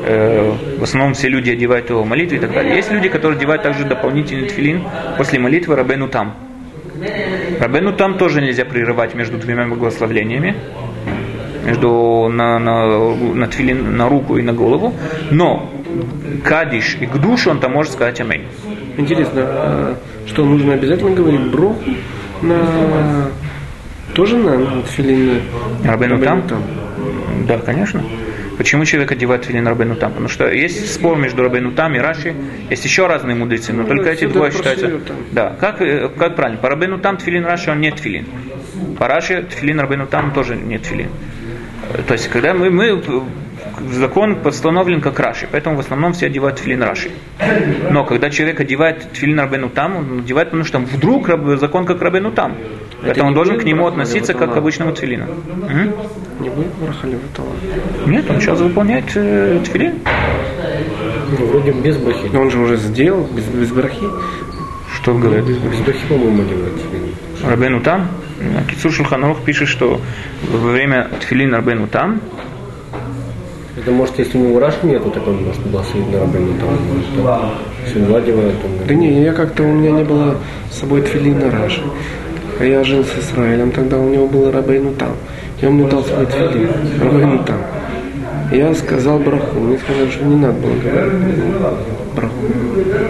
э, 0.04 0.52
в 0.78 0.82
основном 0.82 1.14
все 1.14 1.28
люди 1.28 1.50
одевают 1.50 1.88
его 1.88 2.02
в 2.02 2.06
молитве 2.06 2.36
и 2.36 2.40
так 2.40 2.52
далее. 2.52 2.76
Есть 2.76 2.92
люди, 2.92 3.08
которые 3.08 3.38
одевают 3.38 3.62
также 3.62 3.84
дополнительный 3.84 4.48
тфилин 4.48 4.84
после 5.16 5.38
молитвы 5.38 5.76
Рабену 5.76 6.08
там. 6.08 6.34
Рабену 7.60 7.92
там 7.94 8.18
тоже 8.18 8.40
нельзя 8.40 8.64
прерывать 8.64 9.14
между 9.14 9.38
двумя 9.38 9.66
благословлениями, 9.66 10.54
между 11.64 12.28
на, 12.30 12.58
на, 12.58 13.14
на, 13.14 13.46
тфилин, 13.48 13.96
на 13.96 14.08
руку 14.08 14.36
и 14.36 14.42
на 14.42 14.52
голову, 14.52 14.94
но 15.30 15.70
кадиш 16.44 16.96
и 17.00 17.06
гдуш 17.06 17.46
он 17.46 17.60
там 17.60 17.72
может 17.72 17.92
сказать 17.92 18.20
аминь. 18.20 18.44
Интересно, 18.96 19.42
а 19.44 19.96
что 20.26 20.44
нужно 20.44 20.74
обязательно 20.74 21.10
говорить 21.10 21.50
броху 21.50 21.82
на 22.42 23.30
тоже 24.14 24.36
на, 24.36 24.56
на 24.56 24.82
тфилин? 24.82 25.42
Рабену 25.84 26.18
там? 26.20 26.42
там? 26.42 26.62
Да, 27.46 27.58
конечно. 27.58 28.02
Почему 28.56 28.84
человек 28.84 29.10
одевает 29.10 29.42
тфилин 29.42 29.66
Рабену 29.66 29.96
там? 29.96 30.12
Потому 30.12 30.28
что 30.28 30.48
есть 30.48 30.92
спор 30.92 31.16
между 31.16 31.42
Рабену 31.42 31.72
там 31.72 31.94
и 31.96 31.98
Раши. 31.98 32.34
Есть 32.70 32.84
еще 32.84 33.06
разные 33.08 33.34
мудрецы, 33.34 33.72
но 33.72 33.82
Ну, 33.82 33.88
только 33.88 34.10
эти 34.10 34.26
двое 34.26 34.52
считаются. 34.52 35.00
Да, 35.32 35.56
как, 35.58 35.82
э, 35.82 36.08
как 36.16 36.36
правильно? 36.36 36.60
По 36.60 36.68
Рабену 36.68 36.98
там 36.98 37.16
тфилин 37.16 37.44
Раши 37.44 37.70
он 37.72 37.80
не 37.80 37.90
тфилин. 37.90 38.26
По 38.98 39.08
Раши 39.08 39.42
тфилин 39.42 39.80
Рабену 39.80 40.06
там 40.06 40.32
тоже 40.32 40.54
не 40.54 40.78
тфилин. 40.78 41.08
То 42.06 42.12
есть, 42.12 42.28
когда 42.28 42.54
мы, 42.54 42.70
мы 42.70 43.02
закон 43.92 44.36
постановлен 44.36 45.00
как 45.00 45.18
Раши, 45.18 45.48
поэтому 45.50 45.76
в 45.76 45.80
основном 45.80 46.12
все 46.12 46.26
одевают 46.26 46.58
тфилин 46.58 46.82
Раши. 46.82 47.10
Но 47.90 48.04
когда 48.04 48.30
человек 48.30 48.60
одевает 48.60 49.12
тфилин 49.12 49.38
Рабену 49.38 49.68
там, 49.68 49.96
он 49.96 50.18
одевает, 50.20 50.48
потому 50.48 50.64
что 50.64 50.78
вдруг 50.78 51.28
закон 51.58 51.86
как 51.86 52.00
Рабену 52.02 52.32
там. 52.32 52.56
Поэтому 53.02 53.28
он 53.28 53.34
должен 53.34 53.58
к 53.58 53.64
нему 53.64 53.86
относиться 53.86 54.34
как 54.34 54.54
к 54.54 54.56
обычному 54.56 54.92
тфилину. 54.92 55.26
Не 56.40 56.48
будет? 56.48 56.66
Нет, 58.06 58.30
он 58.30 58.40
сейчас 58.40 58.60
выполняет 58.60 59.04
э, 59.14 59.60
тфилин. 59.64 60.00
Ну, 61.38 61.46
вроде 61.46 61.72
без 61.72 61.96
брахи. 61.96 62.30
Но 62.32 62.42
он 62.42 62.50
же 62.50 62.58
уже 62.58 62.76
сделал, 62.76 63.28
без, 63.32 63.44
без 63.44 63.70
брахи. 63.70 64.06
Что 64.94 65.14
говорит? 65.14 65.44
Без 65.44 65.80
брахи, 65.80 66.06
по-моему, 66.08 66.42
одевать. 66.42 66.72
Рабену 67.44 67.80
там, 67.80 68.08
Кицур 68.70 68.92
Шульханорух 68.92 69.42
пишет, 69.42 69.68
что 69.68 70.00
во 70.42 70.70
время 70.70 71.08
тфилин 71.20 71.54
Рабену 71.54 71.86
там, 71.86 72.20
Это 73.76 73.90
может, 73.90 74.18
если 74.18 74.38
у 74.38 74.42
него 74.42 74.60
раши 74.60 74.78
нету, 74.84 75.10
так 75.10 75.26
он 75.26 75.44
может 75.44 75.60
благословить 75.62 76.10
на 76.12 76.20
рабыну 76.20 76.54
там. 76.58 76.68
может, 76.70 77.54
Все 77.86 77.98
надевает, 77.98 78.54
он 78.64 78.86
Да 78.86 78.94
не, 78.94 79.22
я 79.22 79.32
как-то, 79.32 79.64
у 79.64 79.72
меня 79.72 79.90
не 79.90 80.04
было 80.04 80.36
с 80.70 80.78
собой 80.78 81.02
тфилина 81.02 81.50
Раши. 81.50 81.82
А 82.60 82.64
я 82.64 82.84
жил 82.84 83.04
с 83.04 83.18
Израилем, 83.18 83.72
тогда 83.72 83.98
у 83.98 84.08
него 84.08 84.28
был 84.28 84.50
Рабейну 84.50 84.92
там. 84.94 85.10
И 85.60 85.66
он 85.66 85.74
мне 85.74 85.88
дал 85.88 86.04
свой 86.04 86.24
тфилин, 86.26 86.70
Рабейну 87.00 87.44
там. 87.44 87.58
Я 88.54 88.72
сказал 88.72 89.18
браху, 89.18 89.58
мне 89.58 89.76
сказали, 89.78 90.10
что 90.10 90.24
не 90.24 90.36
надо 90.36 90.54
было 90.60 90.76
говорить 90.76 91.44
браху. 92.14 92.34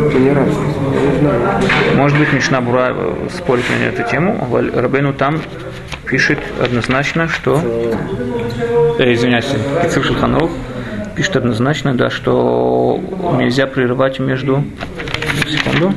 Это 0.09 0.19
не 0.19 0.33
рабство, 0.33 0.65
я 0.95 1.11
не 1.11 1.19
знаю. 1.19 1.97
может 1.97 2.19
быть, 2.19 2.33
Мишна 2.33 2.63
Бура 2.63 2.95
э, 2.97 3.29
спорит 3.31 3.65
на 3.69 3.85
эту 3.85 4.11
тему, 4.11 4.49
Рабену 4.75 5.13
там 5.13 5.43
пишет 6.07 6.39
однозначно, 6.63 7.29
что, 7.29 7.61
э, 8.99 9.13
извиняюсь, 9.13 9.49
Кицур 9.83 10.05
Шульханорух 10.05 10.51
пишет 11.15 11.37
однозначно, 11.37 11.95
да, 11.95 12.09
что 12.09 12.99
нельзя 13.37 13.67
прерывать 13.67 14.21
между, 14.21 14.65
секунду, 15.47 15.93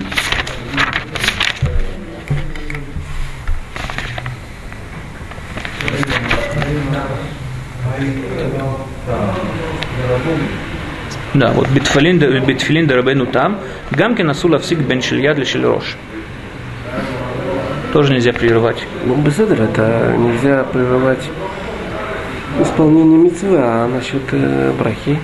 Да, 11.34 11.52
вот 11.52 11.68
битфилин, 11.70 12.88
дарабену 12.88 13.26
там, 13.28 13.60
гамки 13.92 14.22
насу 14.22 14.48
лавсик 14.48 14.80
бен 14.80 15.02
шильяд 15.02 15.38
лешель 15.38 15.66
рош. 15.66 15.98
Тоже 17.94 18.14
нельзя 18.14 18.34
прерывать. 18.34 18.78
Ну, 19.06 19.16
беседр, 19.16 19.62
это 19.62 20.16
нельзя 20.18 20.64
прерывать 20.64 21.30
исполнение 22.62 23.18
митцвы, 23.18 23.58
а 23.60 23.88
насчет 23.88 24.22
э, 24.32 24.72
брахи. 24.78 25.20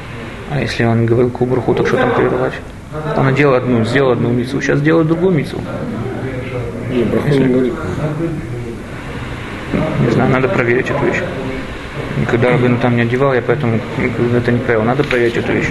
А 0.52 0.60
если 0.60 0.84
он 0.84 1.06
говорил 1.06 1.32
кубруху, 1.32 1.74
так 1.74 1.88
что 1.88 1.98
там 1.98 2.14
прерывать? 2.14 2.54
Он 3.18 3.34
делал 3.34 3.56
одну, 3.56 3.84
сделал 3.86 4.12
одну 4.12 4.30
мицу, 4.30 4.62
сейчас 4.62 4.82
делает 4.82 5.08
другую 5.08 5.34
мицу. 5.34 5.60
не, 6.92 7.04
браху 7.04 7.28
не 7.30 7.48
говорит. 7.48 7.74
Не 10.02 10.12
знаю, 10.12 10.32
надо 10.32 10.48
проверить 10.48 10.90
эту 10.90 11.06
вещь. 11.06 11.22
Никогда 12.18 12.52
Рабин 12.52 12.78
там 12.78 12.96
не 12.96 13.02
одевал, 13.02 13.34
я 13.34 13.42
поэтому 13.42 13.80
это 14.36 14.52
не 14.52 14.60
правило. 14.60 14.84
Надо 14.84 15.04
проверить 15.04 15.38
эту 15.38 15.54
вещь. 15.54 15.70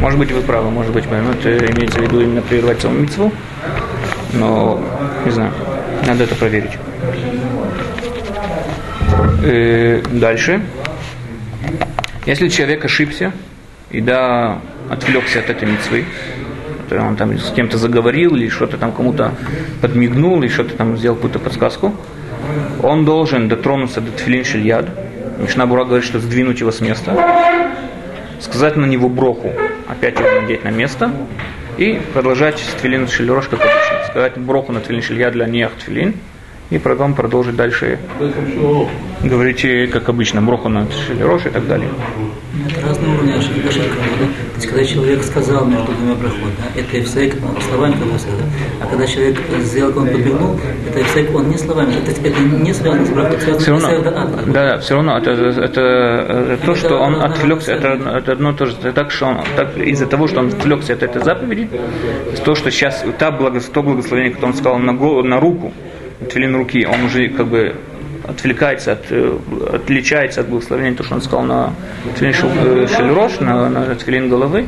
Может 0.00 0.18
быть, 0.18 0.32
вы 0.32 0.40
правы, 0.40 0.70
может 0.70 0.92
быть, 0.92 1.04
но 1.10 1.30
это 1.30 1.56
имеется 1.72 2.00
в 2.00 2.02
виду 2.02 2.20
именно 2.20 2.42
прерывать 2.42 2.80
саму 2.80 2.98
митцву. 3.00 3.32
Но, 4.32 4.82
не 5.24 5.30
знаю, 5.30 5.52
надо 6.06 6.24
это 6.24 6.34
проверить. 6.34 6.72
Э, 9.44 10.02
дальше. 10.10 10.62
Если 12.26 12.48
человек 12.48 12.84
ошибся 12.84 13.32
и 13.90 14.00
да, 14.00 14.58
отвлекся 14.90 15.40
от 15.40 15.50
этой 15.50 15.68
митцвы, 15.68 16.04
он 16.90 17.16
там 17.16 17.38
с 17.38 17.50
кем-то 17.52 17.78
заговорил, 17.78 18.34
или 18.34 18.48
что-то 18.48 18.78
там 18.78 18.92
кому-то 18.92 19.32
подмигнул, 19.80 20.42
или 20.42 20.48
что-то 20.48 20.76
там 20.76 20.96
сделал 20.96 21.16
какую-то 21.16 21.38
подсказку, 21.38 21.94
он 22.82 23.04
должен 23.04 23.48
дотронуться 23.48 24.00
до 24.00 24.10
тфилин 24.12 24.44
шильяд. 24.44 24.86
Мишна 25.38 25.66
Бура 25.66 25.84
говорит, 25.84 26.04
что 26.04 26.18
сдвинуть 26.18 26.60
его 26.60 26.70
с 26.70 26.80
места, 26.80 27.16
сказать 28.40 28.76
на 28.76 28.86
него 28.86 29.08
броху, 29.08 29.52
опять 29.88 30.18
его 30.18 30.28
надеть 30.40 30.64
на 30.64 30.70
место, 30.70 31.10
и 31.76 32.00
продолжать 32.12 32.58
с 32.58 32.74
тфилин 32.74 33.08
шильрош, 33.08 33.48
как 33.48 33.60
обычно. 33.60 34.04
Сказать 34.08 34.38
броху 34.38 34.72
на 34.72 34.80
тфилин 34.80 35.02
шильяд 35.02 35.32
для 35.32 35.46
нех 35.46 35.72
тфилин, 35.78 36.14
и 36.70 36.78
потом 36.78 37.14
продолжить 37.14 37.56
дальше 37.56 37.98
говорить, 39.22 39.90
как 39.90 40.08
обычно, 40.08 40.40
броху 40.40 40.68
на 40.68 40.86
шелерош 40.90 41.46
и 41.46 41.50
так 41.50 41.66
далее. 41.66 41.88
Это 42.68 42.86
разные 42.86 43.14
уровни 43.14 43.32
ошибки? 43.32 43.80
То 44.54 44.60
есть, 44.60 44.68
когда 44.68 44.84
человек 44.84 45.22
сказал 45.24 45.66
между 45.66 45.90
двумя 45.90 46.14
проход, 46.14 46.50
да, 46.58 46.80
это 46.80 47.00
эфсек, 47.00 47.34
ну, 47.40 47.60
словами 47.60 47.94
как 47.94 48.06
бы 48.06 48.18
сказал. 48.20 48.46
А 48.80 48.86
когда 48.86 49.04
человек 49.04 49.36
сделал, 49.58 49.98
он 49.98 50.06
подбегнул, 50.06 50.60
это 50.88 51.02
эфсек, 51.02 51.34
он 51.34 51.48
не 51.48 51.58
словами, 51.58 51.94
это, 51.94 52.12
это 52.28 52.40
не 52.40 52.72
связано 52.72 53.04
с 53.04 53.08
Все 53.60 53.72
равно, 53.72 53.88
связано 53.88 54.42
с 54.42 54.46
да, 54.46 54.64
да, 54.70 54.78
все 54.78 54.94
равно 54.94 55.18
это, 55.18 55.30
это, 55.32 55.80
это 55.80 56.58
то, 56.64 56.74
что 56.76 56.98
он 56.98 57.20
отвлекся, 57.20 57.72
это, 57.72 57.88
это 58.16 58.32
одно 58.32 58.52
и 58.52 58.54
то 58.54 58.66
же. 58.66 58.76
Так, 58.76 59.10
что 59.10 59.26
он, 59.26 59.38
так, 59.56 59.76
из-за 59.76 60.06
того, 60.06 60.28
что 60.28 60.38
он 60.38 60.48
отвлекся 60.48 60.92
от 60.92 61.02
этой 61.02 61.20
заповеди, 61.24 61.68
то, 62.44 62.54
что 62.54 62.70
сейчас 62.70 63.04
та 63.18 63.32
благо, 63.32 63.60
то 63.60 63.82
благословение, 63.82 64.32
которое 64.32 64.52
он 64.52 64.56
сказал 64.56 64.78
на, 64.78 64.94
голову, 64.94 65.24
на 65.24 65.40
руку, 65.40 65.72
твилин 66.30 66.54
руки, 66.54 66.86
он 66.86 67.06
уже 67.06 67.28
как 67.28 67.48
бы 67.48 67.74
отвлекается, 68.26 68.92
от, 68.92 69.06
э, 69.10 69.36
отличается 69.72 70.40
от 70.40 70.48
благословения, 70.48 70.94
то, 70.96 71.04
что 71.04 71.14
он 71.14 71.22
сказал 71.22 71.42
на 71.42 71.72
твилин 72.16 72.34
шел- 72.34 72.50
э, 72.54 72.86
шельрош, 72.88 73.40
на, 73.40 73.68
на 73.68 73.94
твилин 73.94 74.28
головы, 74.28 74.66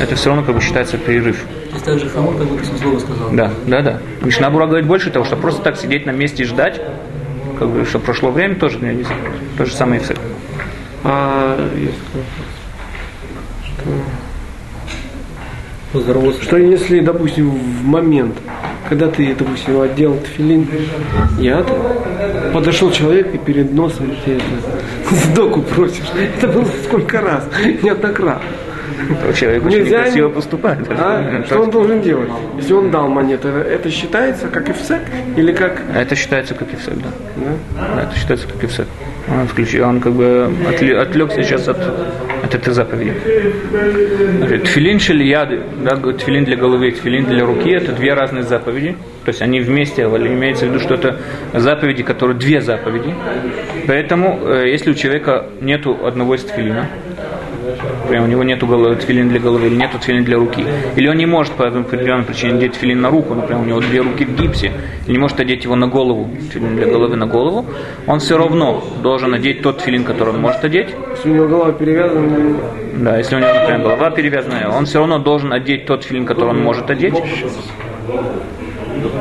это 0.00 0.14
все 0.16 0.30
равно 0.30 0.44
как 0.44 0.54
бы 0.54 0.60
считается 0.60 0.96
перерыв. 0.98 1.44
То 1.68 1.74
есть 1.74 1.84
также 1.84 2.08
хамур, 2.08 2.36
как 2.36 2.46
будто 2.46 2.64
слово 2.64 2.98
сказал. 2.98 3.30
Да, 3.32 3.50
да, 3.66 3.82
да. 3.82 3.98
Мишна 4.22 4.50
Бура 4.50 4.66
говорит 4.66 4.86
больше 4.86 5.10
того, 5.10 5.24
что 5.24 5.36
просто 5.36 5.62
так 5.62 5.76
сидеть 5.76 6.06
на 6.06 6.10
месте 6.10 6.44
и 6.44 6.46
ждать, 6.46 6.80
как 7.58 7.68
бы, 7.68 7.84
что 7.84 7.98
прошло 7.98 8.30
время, 8.30 8.56
тоже. 8.56 8.78
То 9.58 9.64
же 9.64 9.72
самое 9.72 10.00
и 10.00 10.04
все. 10.04 10.14
А 11.04 11.58
Здорово. 15.92 16.32
Что 16.42 16.56
если, 16.56 17.00
допустим, 17.00 17.50
в 17.50 17.84
момент, 17.84 18.34
когда 18.88 19.08
ты, 19.08 19.32
допустим, 19.34 19.80
одел 19.80 20.18
тфилин, 20.18 20.66
я 21.38 21.64
подошел 22.54 22.90
человек 22.92 23.34
и 23.34 23.38
перед 23.38 23.72
носом 23.72 24.12
тебе 24.24 24.36
это, 24.36 25.14
сдоку 25.16 25.60
просишь. 25.60 26.04
Это 26.38 26.46
было 26.46 26.64
сколько 26.84 27.20
раз, 27.20 27.48
неоднократно. 27.82 28.48
Человек 29.34 29.66
очень 29.66 29.78
Нельзя 29.78 29.98
некрасиво 29.98 30.28
не- 30.28 30.34
поступает. 30.34 30.78
А? 30.88 31.42
Что 31.46 31.62
он 31.62 31.70
должен 31.70 32.00
делать? 32.00 32.30
Если 32.56 32.72
он 32.72 32.92
дал 32.92 33.08
монету, 33.08 33.48
это, 33.48 33.90
считается 33.90 34.46
как 34.46 34.70
эфсек 34.70 35.00
или 35.36 35.52
как... 35.52 35.82
Это 35.94 36.14
считается 36.14 36.54
как 36.54 36.72
ифсек, 36.72 36.94
да. 36.94 37.08
Да? 37.36 37.94
Да, 37.96 38.02
это 38.04 38.16
считается 38.16 38.46
как 38.46 38.62
ифсек. 38.62 38.86
Он, 39.28 39.46
включил, 39.46 39.88
он 39.88 40.00
как 40.00 40.12
бы 40.12 40.50
отвлекся 40.98 41.42
сейчас 41.42 41.66
от, 41.68 41.78
от 41.78 42.54
этой 42.54 42.74
заповеди. 42.74 43.14
Значит, 44.38 44.64
Тфилин 44.64 45.00
шельяды, 45.00 45.62
да, 45.82 45.96
тфилин 45.96 46.44
для 46.44 46.56
головы 46.56 46.90
тфилин 46.90 47.24
для 47.24 47.46
руки, 47.46 47.70
это 47.70 47.92
две 47.92 48.12
разные 48.12 48.42
заповеди. 48.42 48.96
То 49.24 49.30
есть 49.30 49.40
они 49.40 49.60
вместе, 49.60 50.04
але 50.04 50.28
имеется 50.28 50.66
в 50.66 50.68
виду, 50.68 50.80
что 50.80 50.94
это 50.94 51.16
заповеди, 51.54 52.02
которые 52.02 52.36
две 52.36 52.60
заповеди. 52.60 53.14
Поэтому, 53.86 54.40
э, 54.44 54.68
если 54.68 54.90
у 54.90 54.94
человека 54.94 55.46
нету 55.62 55.98
одного 56.04 56.34
из 56.34 56.44
тфилина, 56.44 56.88
Например, 58.02 58.22
у 58.22 58.26
него 58.26 58.66
головы, 58.66 58.96
тфилин 58.96 59.28
для 59.28 59.40
головы 59.40 59.66
или 59.66 59.76
нету 59.76 59.98
тфилин 59.98 60.24
для 60.24 60.36
руки. 60.36 60.64
Или 60.96 61.08
он 61.08 61.16
не 61.16 61.26
может 61.26 61.54
по 61.54 61.66
определенной 61.66 62.24
причине 62.24 62.54
одеть 62.54 62.72
тфилин 62.72 63.00
на 63.00 63.10
руку, 63.10 63.34
например, 63.34 63.62
у 63.62 63.64
него 63.64 63.80
две 63.80 64.00
руки 64.00 64.24
в 64.24 64.34
гипсе, 64.34 64.72
и 65.06 65.12
не 65.12 65.18
может 65.18 65.40
одеть 65.40 65.64
его 65.64 65.76
на 65.76 65.86
голову, 65.86 66.28
тфилин 66.50 66.76
для 66.76 66.86
головы 66.86 67.16
на 67.16 67.26
голову, 67.26 67.66
он 68.06 68.18
все 68.20 68.36
равно 68.36 68.82
должен 69.02 69.34
одеть 69.34 69.62
тот 69.62 69.78
тфилин, 69.78 70.04
который 70.04 70.34
он 70.34 70.40
может 70.40 70.64
одеть. 70.64 70.88
Если 71.10 71.30
у 71.30 71.34
него 71.34 71.48
голова 71.48 71.72
перевязана, 71.72 72.56
Да, 72.96 73.18
если 73.18 73.36
у 73.36 73.38
него, 73.38 73.52
например, 73.52 73.80
голова 73.82 74.10
перевязанная, 74.10 74.68
он 74.68 74.84
все 74.84 74.98
равно 74.98 75.18
должен 75.18 75.52
одеть 75.52 75.86
тот 75.86 76.04
филин, 76.04 76.26
который 76.26 76.50
он 76.50 76.62
может 76.62 76.90
одеть. 76.90 77.14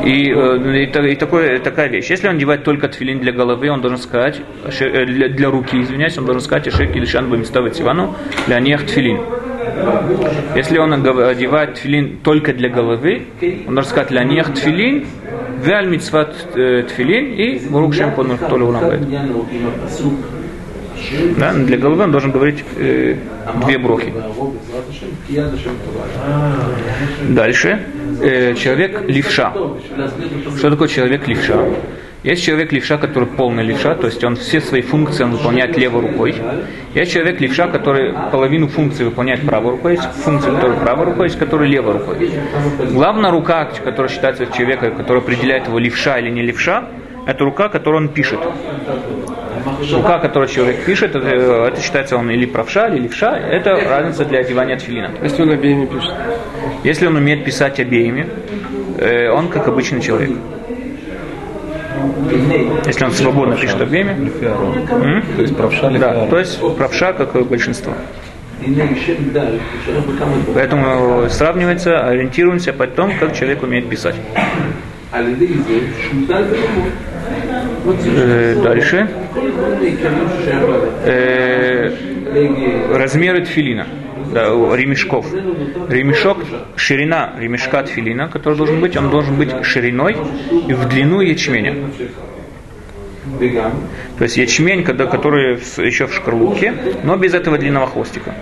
И, 0.06 0.32
э, 0.32 0.84
и, 0.84 1.12
и 1.12 1.16
такое, 1.16 1.60
такая 1.60 1.90
вещь. 1.90 2.10
Если 2.10 2.28
он 2.28 2.36
одевает 2.36 2.64
только 2.64 2.88
тфилин 2.88 3.20
для 3.20 3.32
головы, 3.32 3.70
он 3.70 3.82
должен 3.82 4.00
сказать, 4.00 4.42
э, 4.80 5.06
для, 5.06 5.30
для 5.30 5.50
руки, 5.50 5.82
извиняюсь, 5.82 6.18
он 6.18 6.26
должен 6.26 6.42
сказать, 6.42 6.68
Ашек 6.68 6.96
или 6.96 7.06
Шан 7.06 7.30
Бамиставит 7.30 7.80
Ивану, 7.80 8.16
для 8.48 8.60
нех 8.60 8.86
тфилин. 8.86 9.20
Если 10.56 10.78
он 10.78 10.94
одевает 10.94 11.76
тфилин 11.76 12.20
только 12.24 12.54
для 12.54 12.70
головы, 12.70 13.24
он 13.68 13.76
должен 13.76 13.90
сказать, 13.90 14.10
для 14.10 14.24
нех 14.24 14.54
тфилин, 14.54 15.06
вяль 15.64 15.88
митцват 15.88 16.36
э, 16.56 16.84
тфилин 16.88 17.34
и 17.34 17.60
бурук 17.70 17.94
шем 17.94 18.12
понур 18.14 18.38
толю. 18.38 18.76
Да, 21.38 21.54
для 21.54 21.78
головы 21.78 22.04
он 22.04 22.12
должен 22.12 22.32
говорить 22.32 22.64
э, 22.78 23.16
две 23.66 23.78
брохи. 23.78 24.14
Дальше. 27.30 27.80
Э, 28.22 28.54
человек 28.56 29.02
левша. 29.08 29.54
Что 30.58 30.70
такое 30.70 30.88
человек 30.88 31.28
левша? 31.28 31.58
Есть 32.24 32.46
человек 32.46 32.72
левша, 32.72 32.98
который 32.98 33.28
полный 33.28 33.64
левша, 33.66 33.96
то 33.96 34.08
есть 34.08 34.24
он 34.24 34.38
все 34.38 34.62
свои 34.62 34.82
функции 34.82 35.26
он 35.26 35.32
выполняет 35.32 35.78
левой 35.78 36.04
рукой. 36.04 36.34
Есть 36.96 37.12
человек 37.12 37.42
левша, 37.42 37.68
который 37.68 38.14
половину 38.32 38.70
функций 38.70 39.06
выполняет 39.06 39.42
правой 39.42 39.72
рукой, 39.72 39.96
есть 39.96 40.04
функции, 40.24 40.50
которые 40.52 40.80
правой 40.80 41.06
рукой, 41.06 41.26
есть 41.26 41.38
которые 41.38 41.70
левой 41.70 41.94
рукой. 41.94 42.32
Главная 42.92 43.30
рука, 43.30 43.66
которая 43.84 44.10
считается 44.10 44.46
человека, 44.46 44.92
которая 44.92 45.22
определяет 45.22 45.68
его 45.68 45.80
левша 45.80 46.18
или 46.20 46.30
не 46.30 46.44
левша, 46.44 46.88
это 47.28 47.44
рука, 47.44 47.68
которую 47.68 48.04
он 48.04 48.10
пишет. 48.10 48.40
Рука, 49.92 50.20
которую 50.20 50.50
человек 50.50 50.84
пишет, 50.86 51.16
это, 51.16 51.28
это 51.28 51.82
считается 51.82 52.18
он 52.18 52.30
или 52.30 52.46
правша, 52.46 52.88
или 52.88 53.04
левша, 53.04 53.38
это 53.38 53.80
разница 53.90 54.26
для 54.26 54.40
одевания 54.40 54.78
тфилина. 54.78 55.12
если 55.22 55.44
он 55.44 55.52
обеими 55.52 55.86
пишет. 55.86 56.14
Если 56.84 57.08
он 57.08 57.16
умеет 57.16 57.46
писать 57.46 57.80
обеими, 57.80 58.28
э, 58.98 59.30
он 59.30 59.48
как 59.50 59.68
обычный 59.68 60.02
человек. 60.02 60.32
Если 62.86 63.06
он 63.06 63.12
свободно 63.12 63.56
пишет 63.56 63.82
обеими? 63.82 64.32
То 65.36 65.42
есть 65.42 65.56
правша 65.56 65.90
да, 65.92 66.26
то 66.28 66.40
есть 66.40 66.60
правша 66.78 67.14
как 67.14 67.36
и 67.36 67.44
большинство. 67.44 67.94
Поэтому 70.54 71.30
сравнивается, 71.30 72.00
ориентируемся 72.08 72.72
по 72.74 72.88
тому, 72.88 73.14
как 73.20 73.36
человек 73.36 73.62
умеет 73.64 73.90
писать. 73.90 74.16
Э, 78.06 78.56
дальше. 78.64 79.10
Э, 81.06 81.90
размеры 82.96 83.46
тфилина, 83.46 83.88
да, 84.32 84.50
ремешков. 84.76 85.26
Ремешок, 85.90 86.38
ширина 86.76 87.34
ремешка 87.38 87.84
тфилина, 87.84 88.28
который 88.28 88.58
должен 88.58 88.80
быть, 88.80 88.96
он 88.98 89.10
должен 89.10 89.36
быть 89.36 89.66
шириной 89.66 90.16
и 90.68 90.74
в 90.74 90.88
длину 90.88 91.22
ячменя. 91.22 91.76
То 94.18 94.24
есть 94.24 94.38
ячмень, 94.38 94.84
когда, 94.84 95.06
который 95.06 95.56
еще 95.78 96.08
в 96.08 96.14
шкарлупке, 96.14 96.74
но 97.04 97.16
без 97.18 97.34
этого 97.34 97.58
длинного 97.58 97.88
хвостика. 97.88 98.34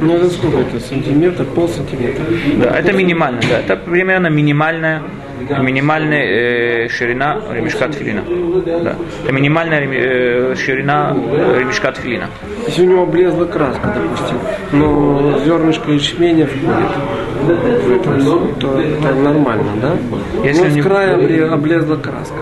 Ну 0.00 0.16
это 0.16 0.28
сколько 0.30 0.58
это? 0.58 0.80
Сантиметр, 0.80 1.44
пол 1.44 1.68
сантиметра. 1.68 2.24
Да, 2.56 2.78
это 2.78 2.92
минимально, 2.92 3.40
да, 3.48 3.60
это 3.60 3.76
примерно 3.76 4.28
минимальная, 4.28 5.02
минимальная 5.60 6.84
э, 6.84 6.88
ширина 6.88 7.40
ремешка 7.50 7.88
тфилина. 7.88 8.22
Да. 8.82 8.96
Это 9.24 9.32
минимальная 9.32 9.80
э, 9.80 10.54
ширина 10.56 11.16
ремешка 11.58 11.92
тфилина. 11.92 12.28
Если 12.66 12.82
у 12.82 12.90
него 12.90 13.02
облезла 13.04 13.44
краска, 13.46 13.94
допустим, 13.94 14.36
но 14.72 15.38
зернышко 15.44 15.90
ячменя 15.90 16.46
входит 16.46 16.90
это, 17.46 18.18
всё, 18.18 18.52
то 18.60 18.80
это 18.80 19.14
нормально, 19.14 19.72
да? 19.80 19.96
Если 20.44 20.70
не- 20.70 20.82
с 20.82 20.84
края 20.84 21.16
обле- 21.16 21.44
облезла 21.48 21.96
краска. 21.96 22.34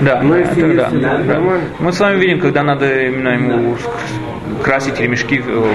Да, 0.00 0.20
да, 0.22 0.36
если, 0.38 0.72
это 0.72 0.76
да, 0.76 0.84
если 0.84 0.98
да. 1.00 1.18
нормально, 1.34 1.64
Мы 1.78 1.92
с 1.92 2.00
вами 2.00 2.18
видим, 2.20 2.40
когда 2.40 2.62
надо 2.62 3.06
именно 3.06 3.28
ему 3.30 3.76
красить 4.62 5.00
ремешки, 5.00 5.42
э, 5.46 5.74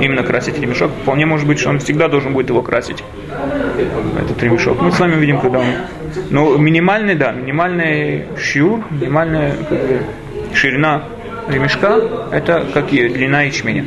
именно 0.00 0.22
красить 0.22 0.58
ремешок, 0.60 0.90
вполне 1.02 1.26
может 1.26 1.46
быть, 1.46 1.58
что 1.58 1.70
он 1.70 1.78
всегда 1.78 2.08
должен 2.08 2.32
будет 2.32 2.48
его 2.50 2.62
красить, 2.62 3.02
этот 4.20 4.42
ремешок. 4.42 4.80
Мы 4.80 4.92
с 4.92 4.98
вами 5.00 5.14
видим, 5.16 5.40
когда 5.40 5.58
он... 5.60 5.66
Ну, 6.30 6.56
минимальный, 6.58 7.14
да, 7.14 7.32
минимальный 7.32 8.24
шиур, 8.38 8.80
минимальная 8.90 9.52
как 9.68 9.78
бы, 9.78 10.00
ширина 10.54 11.02
ремешка, 11.48 12.00
это 12.32 12.66
как 12.72 12.92
и 12.92 13.08
длина 13.08 13.42
ячменя. 13.42 13.84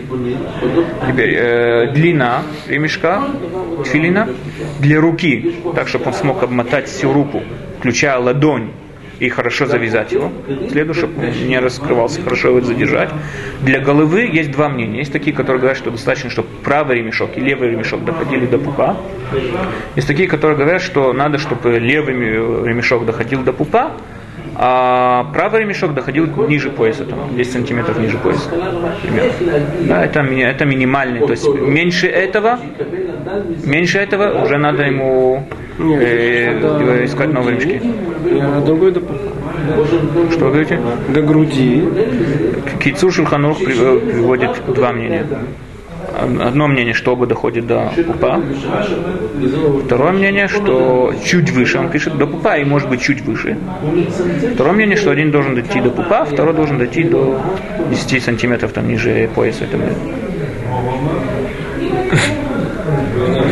Теперь, 1.08 1.36
э, 1.36 1.92
длина 1.94 2.44
ремешка, 2.68 3.24
тфилина, 3.84 4.30
для 4.80 5.00
руки, 5.00 5.56
так, 5.76 5.88
чтобы 5.88 6.08
он 6.08 6.14
смог 6.14 6.44
обмотать 6.44 6.88
всю 6.88 7.14
руку, 7.14 7.44
включая 7.80 8.18
ладонь, 8.18 8.72
и 9.20 9.30
хорошо 9.30 9.66
завязать 9.66 10.12
его. 10.12 10.32
Следует, 10.70 10.98
чтобы 10.98 11.28
не 11.28 11.60
раскрывался, 11.60 12.22
хорошо 12.22 12.50
его 12.50 12.62
задержать. 12.62 13.10
Для 13.62 13.80
головы 13.80 14.30
есть 14.32 14.52
два 14.52 14.70
мнения. 14.70 15.00
Есть 15.00 15.12
такие, 15.12 15.36
которые 15.36 15.60
говорят, 15.60 15.78
что 15.78 15.92
достаточно, 15.92 16.30
чтобы 16.30 16.48
правый 16.64 16.98
ремешок 16.98 17.32
и 17.36 17.42
левый 17.42 17.72
ремешок 17.72 18.04
доходили 18.06 18.46
до 18.46 18.58
пупа. 18.58 18.98
Есть 19.96 20.08
такие, 20.08 20.28
которые 20.28 20.58
говорят, 20.58 20.82
что 20.82 21.12
надо, 21.14 21.38
чтобы 21.38 21.80
левый 21.80 22.14
ремешок 22.16 23.06
доходил 23.06 23.44
до 23.44 23.52
пупа, 23.52 23.92
а 24.62 25.24
правый 25.32 25.62
ремешок 25.62 25.94
доходил 25.94 26.28
ниже 26.50 26.70
пояса, 26.70 27.06
там, 27.06 27.34
10 27.34 27.54
сантиметров 27.54 27.98
ниже 27.98 28.18
пояса. 28.18 28.50
Примерно. 29.02 29.32
Да, 29.88 30.04
это, 30.04 30.20
это 30.20 30.66
минимальный. 30.66 31.22
То 31.22 31.32
есть 31.32 31.48
меньше 31.48 32.08
этого, 32.08 32.60
меньше 33.64 34.00
этого 34.00 34.44
уже 34.44 34.58
надо 34.58 34.84
ему 34.84 35.48
э, 35.80 36.60
до 36.60 37.06
искать 37.06 37.32
новые 37.32 37.58
ремешки. 37.58 37.82
А 38.42 38.60
другой. 38.60 38.92
Что 38.92 40.46
вы 40.46 40.52
говорите? 40.52 40.82
До 41.08 41.22
груди. 41.22 41.88
Кицур 42.84 43.14
Шульханух 43.14 43.60
приводит 43.60 44.62
два 44.68 44.92
мнения. 44.92 45.26
Одно 46.20 46.68
мнение, 46.68 46.94
что 46.94 47.14
оба 47.14 47.26
доходит 47.28 47.68
до 47.68 47.92
пупа. 48.08 48.42
Второе 49.86 50.12
мнение, 50.12 50.48
что 50.48 51.14
чуть 51.24 51.52
выше, 51.52 51.80
он 51.80 51.90
пишет 51.90 52.18
до 52.18 52.28
пупа 52.28 52.58
и 52.58 52.66
может 52.66 52.90
быть 52.90 53.02
чуть 53.02 53.22
выше. 53.22 53.58
Второе 54.54 54.74
мнение, 54.74 54.98
что 54.98 55.12
один 55.12 55.32
должен 55.32 55.56
дойти 55.56 55.80
до 55.82 55.92
пупа, 55.92 56.26
второй 56.26 56.54
должен 56.54 56.78
дойти 56.78 57.04
до 57.04 57.40
10 57.90 58.24
сантиметров 58.24 58.74
там 58.74 58.88
ниже 58.88 59.30
пояса. 59.36 59.66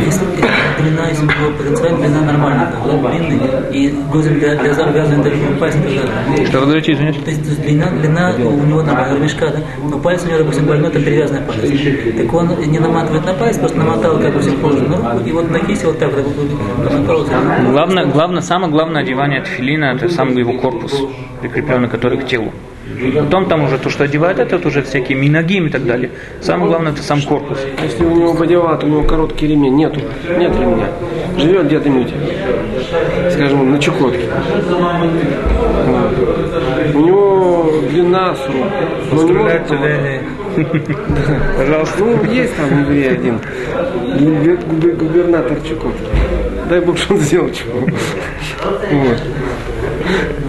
Если 0.04 0.24
длина, 0.82 1.08
если 1.08 1.26
бы 1.26 1.32
была 1.40 1.52
потенциальная 1.56 2.08
длина 2.08 2.20
нормальная, 2.32 2.72
то 2.72 2.96
была 2.96 3.10
длинный, 3.10 3.38
и 3.72 3.94
грузим 4.10 4.38
для, 4.38 4.56
для 4.56 4.72
завязывания 4.74 5.24
даже 5.24 5.36
пальцем 5.58 5.80
и 5.82 5.98
так 5.98 6.06
далее. 6.06 6.46
Что 6.46 6.60
вы 6.60 6.66
говорите, 6.66 6.92
извините? 6.92 7.20
То 7.20 7.30
есть, 7.30 7.42
то 7.42 7.48
есть 7.48 7.62
длина, 7.62 7.90
длина 7.90 8.34
у 8.38 8.64
него 8.66 8.82
нормальная 8.82 9.16
ремешка, 9.16 9.50
да? 9.50 9.60
но 9.82 9.98
палец 9.98 10.24
у 10.24 10.28
него, 10.28 10.38
допустим, 10.38 10.66
больной, 10.66 10.90
это 10.90 11.00
перевязанный 11.00 11.42
палец. 11.42 12.16
Так 12.16 12.34
он 12.34 12.70
не 12.70 12.78
наматывает 12.78 13.26
на 13.26 13.34
палец, 13.34 13.58
просто 13.58 13.78
намотал, 13.78 14.18
как 14.18 14.34
бы 14.34 14.40
все 14.40 14.52
положено 14.52 14.96
на 14.96 15.12
руку, 15.12 15.28
и 15.28 15.32
вот 15.32 15.50
на 15.50 15.58
кисти 15.60 15.84
вот 15.84 15.98
так 15.98 16.12
вот 16.12 16.26
намотал. 16.92 17.26
Главное, 17.70 18.06
главное, 18.06 18.42
самое 18.42 18.72
главное 18.72 19.02
одевание 19.02 19.42
тфилина, 19.42 19.96
это 19.96 20.08
сам 20.08 20.36
его 20.36 20.52
корпус, 20.54 20.94
прикрепленный 21.40 21.88
который 21.88 22.18
к 22.18 22.26
телу. 22.26 22.52
Потом 23.20 23.46
там 23.46 23.64
уже 23.64 23.78
то, 23.78 23.90
что 23.90 24.04
одевает, 24.04 24.38
это 24.38 24.66
уже 24.66 24.82
всякие 24.82 25.16
минагим 25.18 25.66
и 25.66 25.70
так 25.70 25.84
далее. 25.84 26.10
Самое 26.40 26.68
главное, 26.68 26.92
это 26.92 27.02
сам 27.02 27.22
корпус. 27.22 27.58
Если 27.82 28.04
у 28.04 28.10
него 28.10 28.34
бодиват, 28.34 28.84
у 28.84 28.86
него 28.86 29.02
короткий 29.02 29.46
ремень, 29.46 29.74
нету, 29.76 30.00
нет 30.36 30.52
ремня. 30.58 30.88
Живет 31.38 31.66
где-то 31.66 31.88
мюте. 31.90 32.14
Скажем, 33.30 33.70
на 33.70 33.78
Чукотке. 33.78 34.24
У 36.94 37.00
него 37.00 37.70
длина 37.90 38.34
срок. 38.34 38.66
но 39.12 39.22
не 39.22 39.32
может. 39.32 39.62
Пожалуйста. 41.56 41.98
Ну, 42.04 42.32
есть 42.32 42.56
там 42.56 42.80
еврей 42.80 43.12
один. 43.12 43.38
Губер- 44.18 44.64
губер- 44.66 44.96
Губернатор 44.96 45.56
Чукотки. 45.60 46.02
Дай 46.68 46.80
Бог, 46.80 46.98
что 46.98 47.14
он 47.14 47.20
сделал 47.20 47.50
чего. 47.50 47.86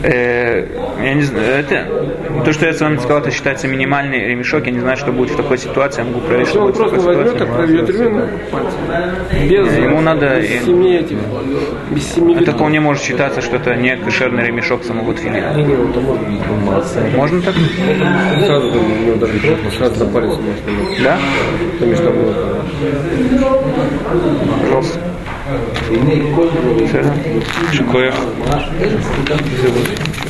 Э, 0.04 0.66
я 1.04 1.14
не 1.14 1.22
знаю, 1.24 1.60
это, 1.60 1.86
то, 2.46 2.54
что 2.54 2.66
я 2.66 2.74
с 2.74 2.80
вами 2.82 2.98
сказал, 2.98 3.20
это 3.20 3.32
считается 3.32 3.68
минимальный 3.68 4.20
ремешок. 4.28 4.66
Я 4.66 4.72
не 4.72 4.80
знаю, 4.80 4.98
что 4.98 5.12
будет 5.12 5.32
в 5.32 5.36
такой 5.36 5.58
ситуации. 5.58 6.02
Я 6.02 6.08
могу 6.08 6.20
проверить, 6.22 6.48
что 6.50 6.60
он 6.60 6.66
будет 6.68 6.76
в 6.76 6.80
просто 6.80 6.98
такой 6.98 7.16
возьмет, 7.16 7.34
ситуации. 7.34 7.46
так 7.48 7.56
проведет 7.58 7.90
ремень 7.90 8.22
пальцем. 8.52 9.50
Без, 9.50 9.78
Ему 9.78 10.02
надо 10.02 10.40
без 10.40 10.50
и- 10.52 10.66
семи 10.66 10.96
этих, 10.96 11.18
без 11.92 12.04
семи 12.14 12.32
Это 12.34 12.40
видов. 12.42 12.56
вполне 12.56 12.80
может 12.80 13.04
считаться, 13.04 13.42
что 13.42 13.56
это 13.58 13.76
не 13.76 13.96
кошерный 13.98 14.46
ремешок 14.46 14.84
самого 14.84 15.14
тфилина. 15.14 15.54
Не, 15.56 15.64
не, 15.64 15.76
там 15.76 16.04
можно. 16.04 17.02
Можно 17.16 17.42
так? 17.42 17.56
Сразу 18.46 18.72
там, 18.72 18.82
у 18.86 19.06
него 19.06 19.16
даже 19.18 19.34
не 19.34 19.72
сразу 19.72 20.06
на 20.06 20.12
палец 20.12 20.30
намазаться. 20.38 21.04
Да? 21.04 21.18
Потому 21.80 21.96
что 21.96 22.10
было. 22.12 22.34
Пожалуйста. 24.62 25.00
Шикоях. 27.74 28.14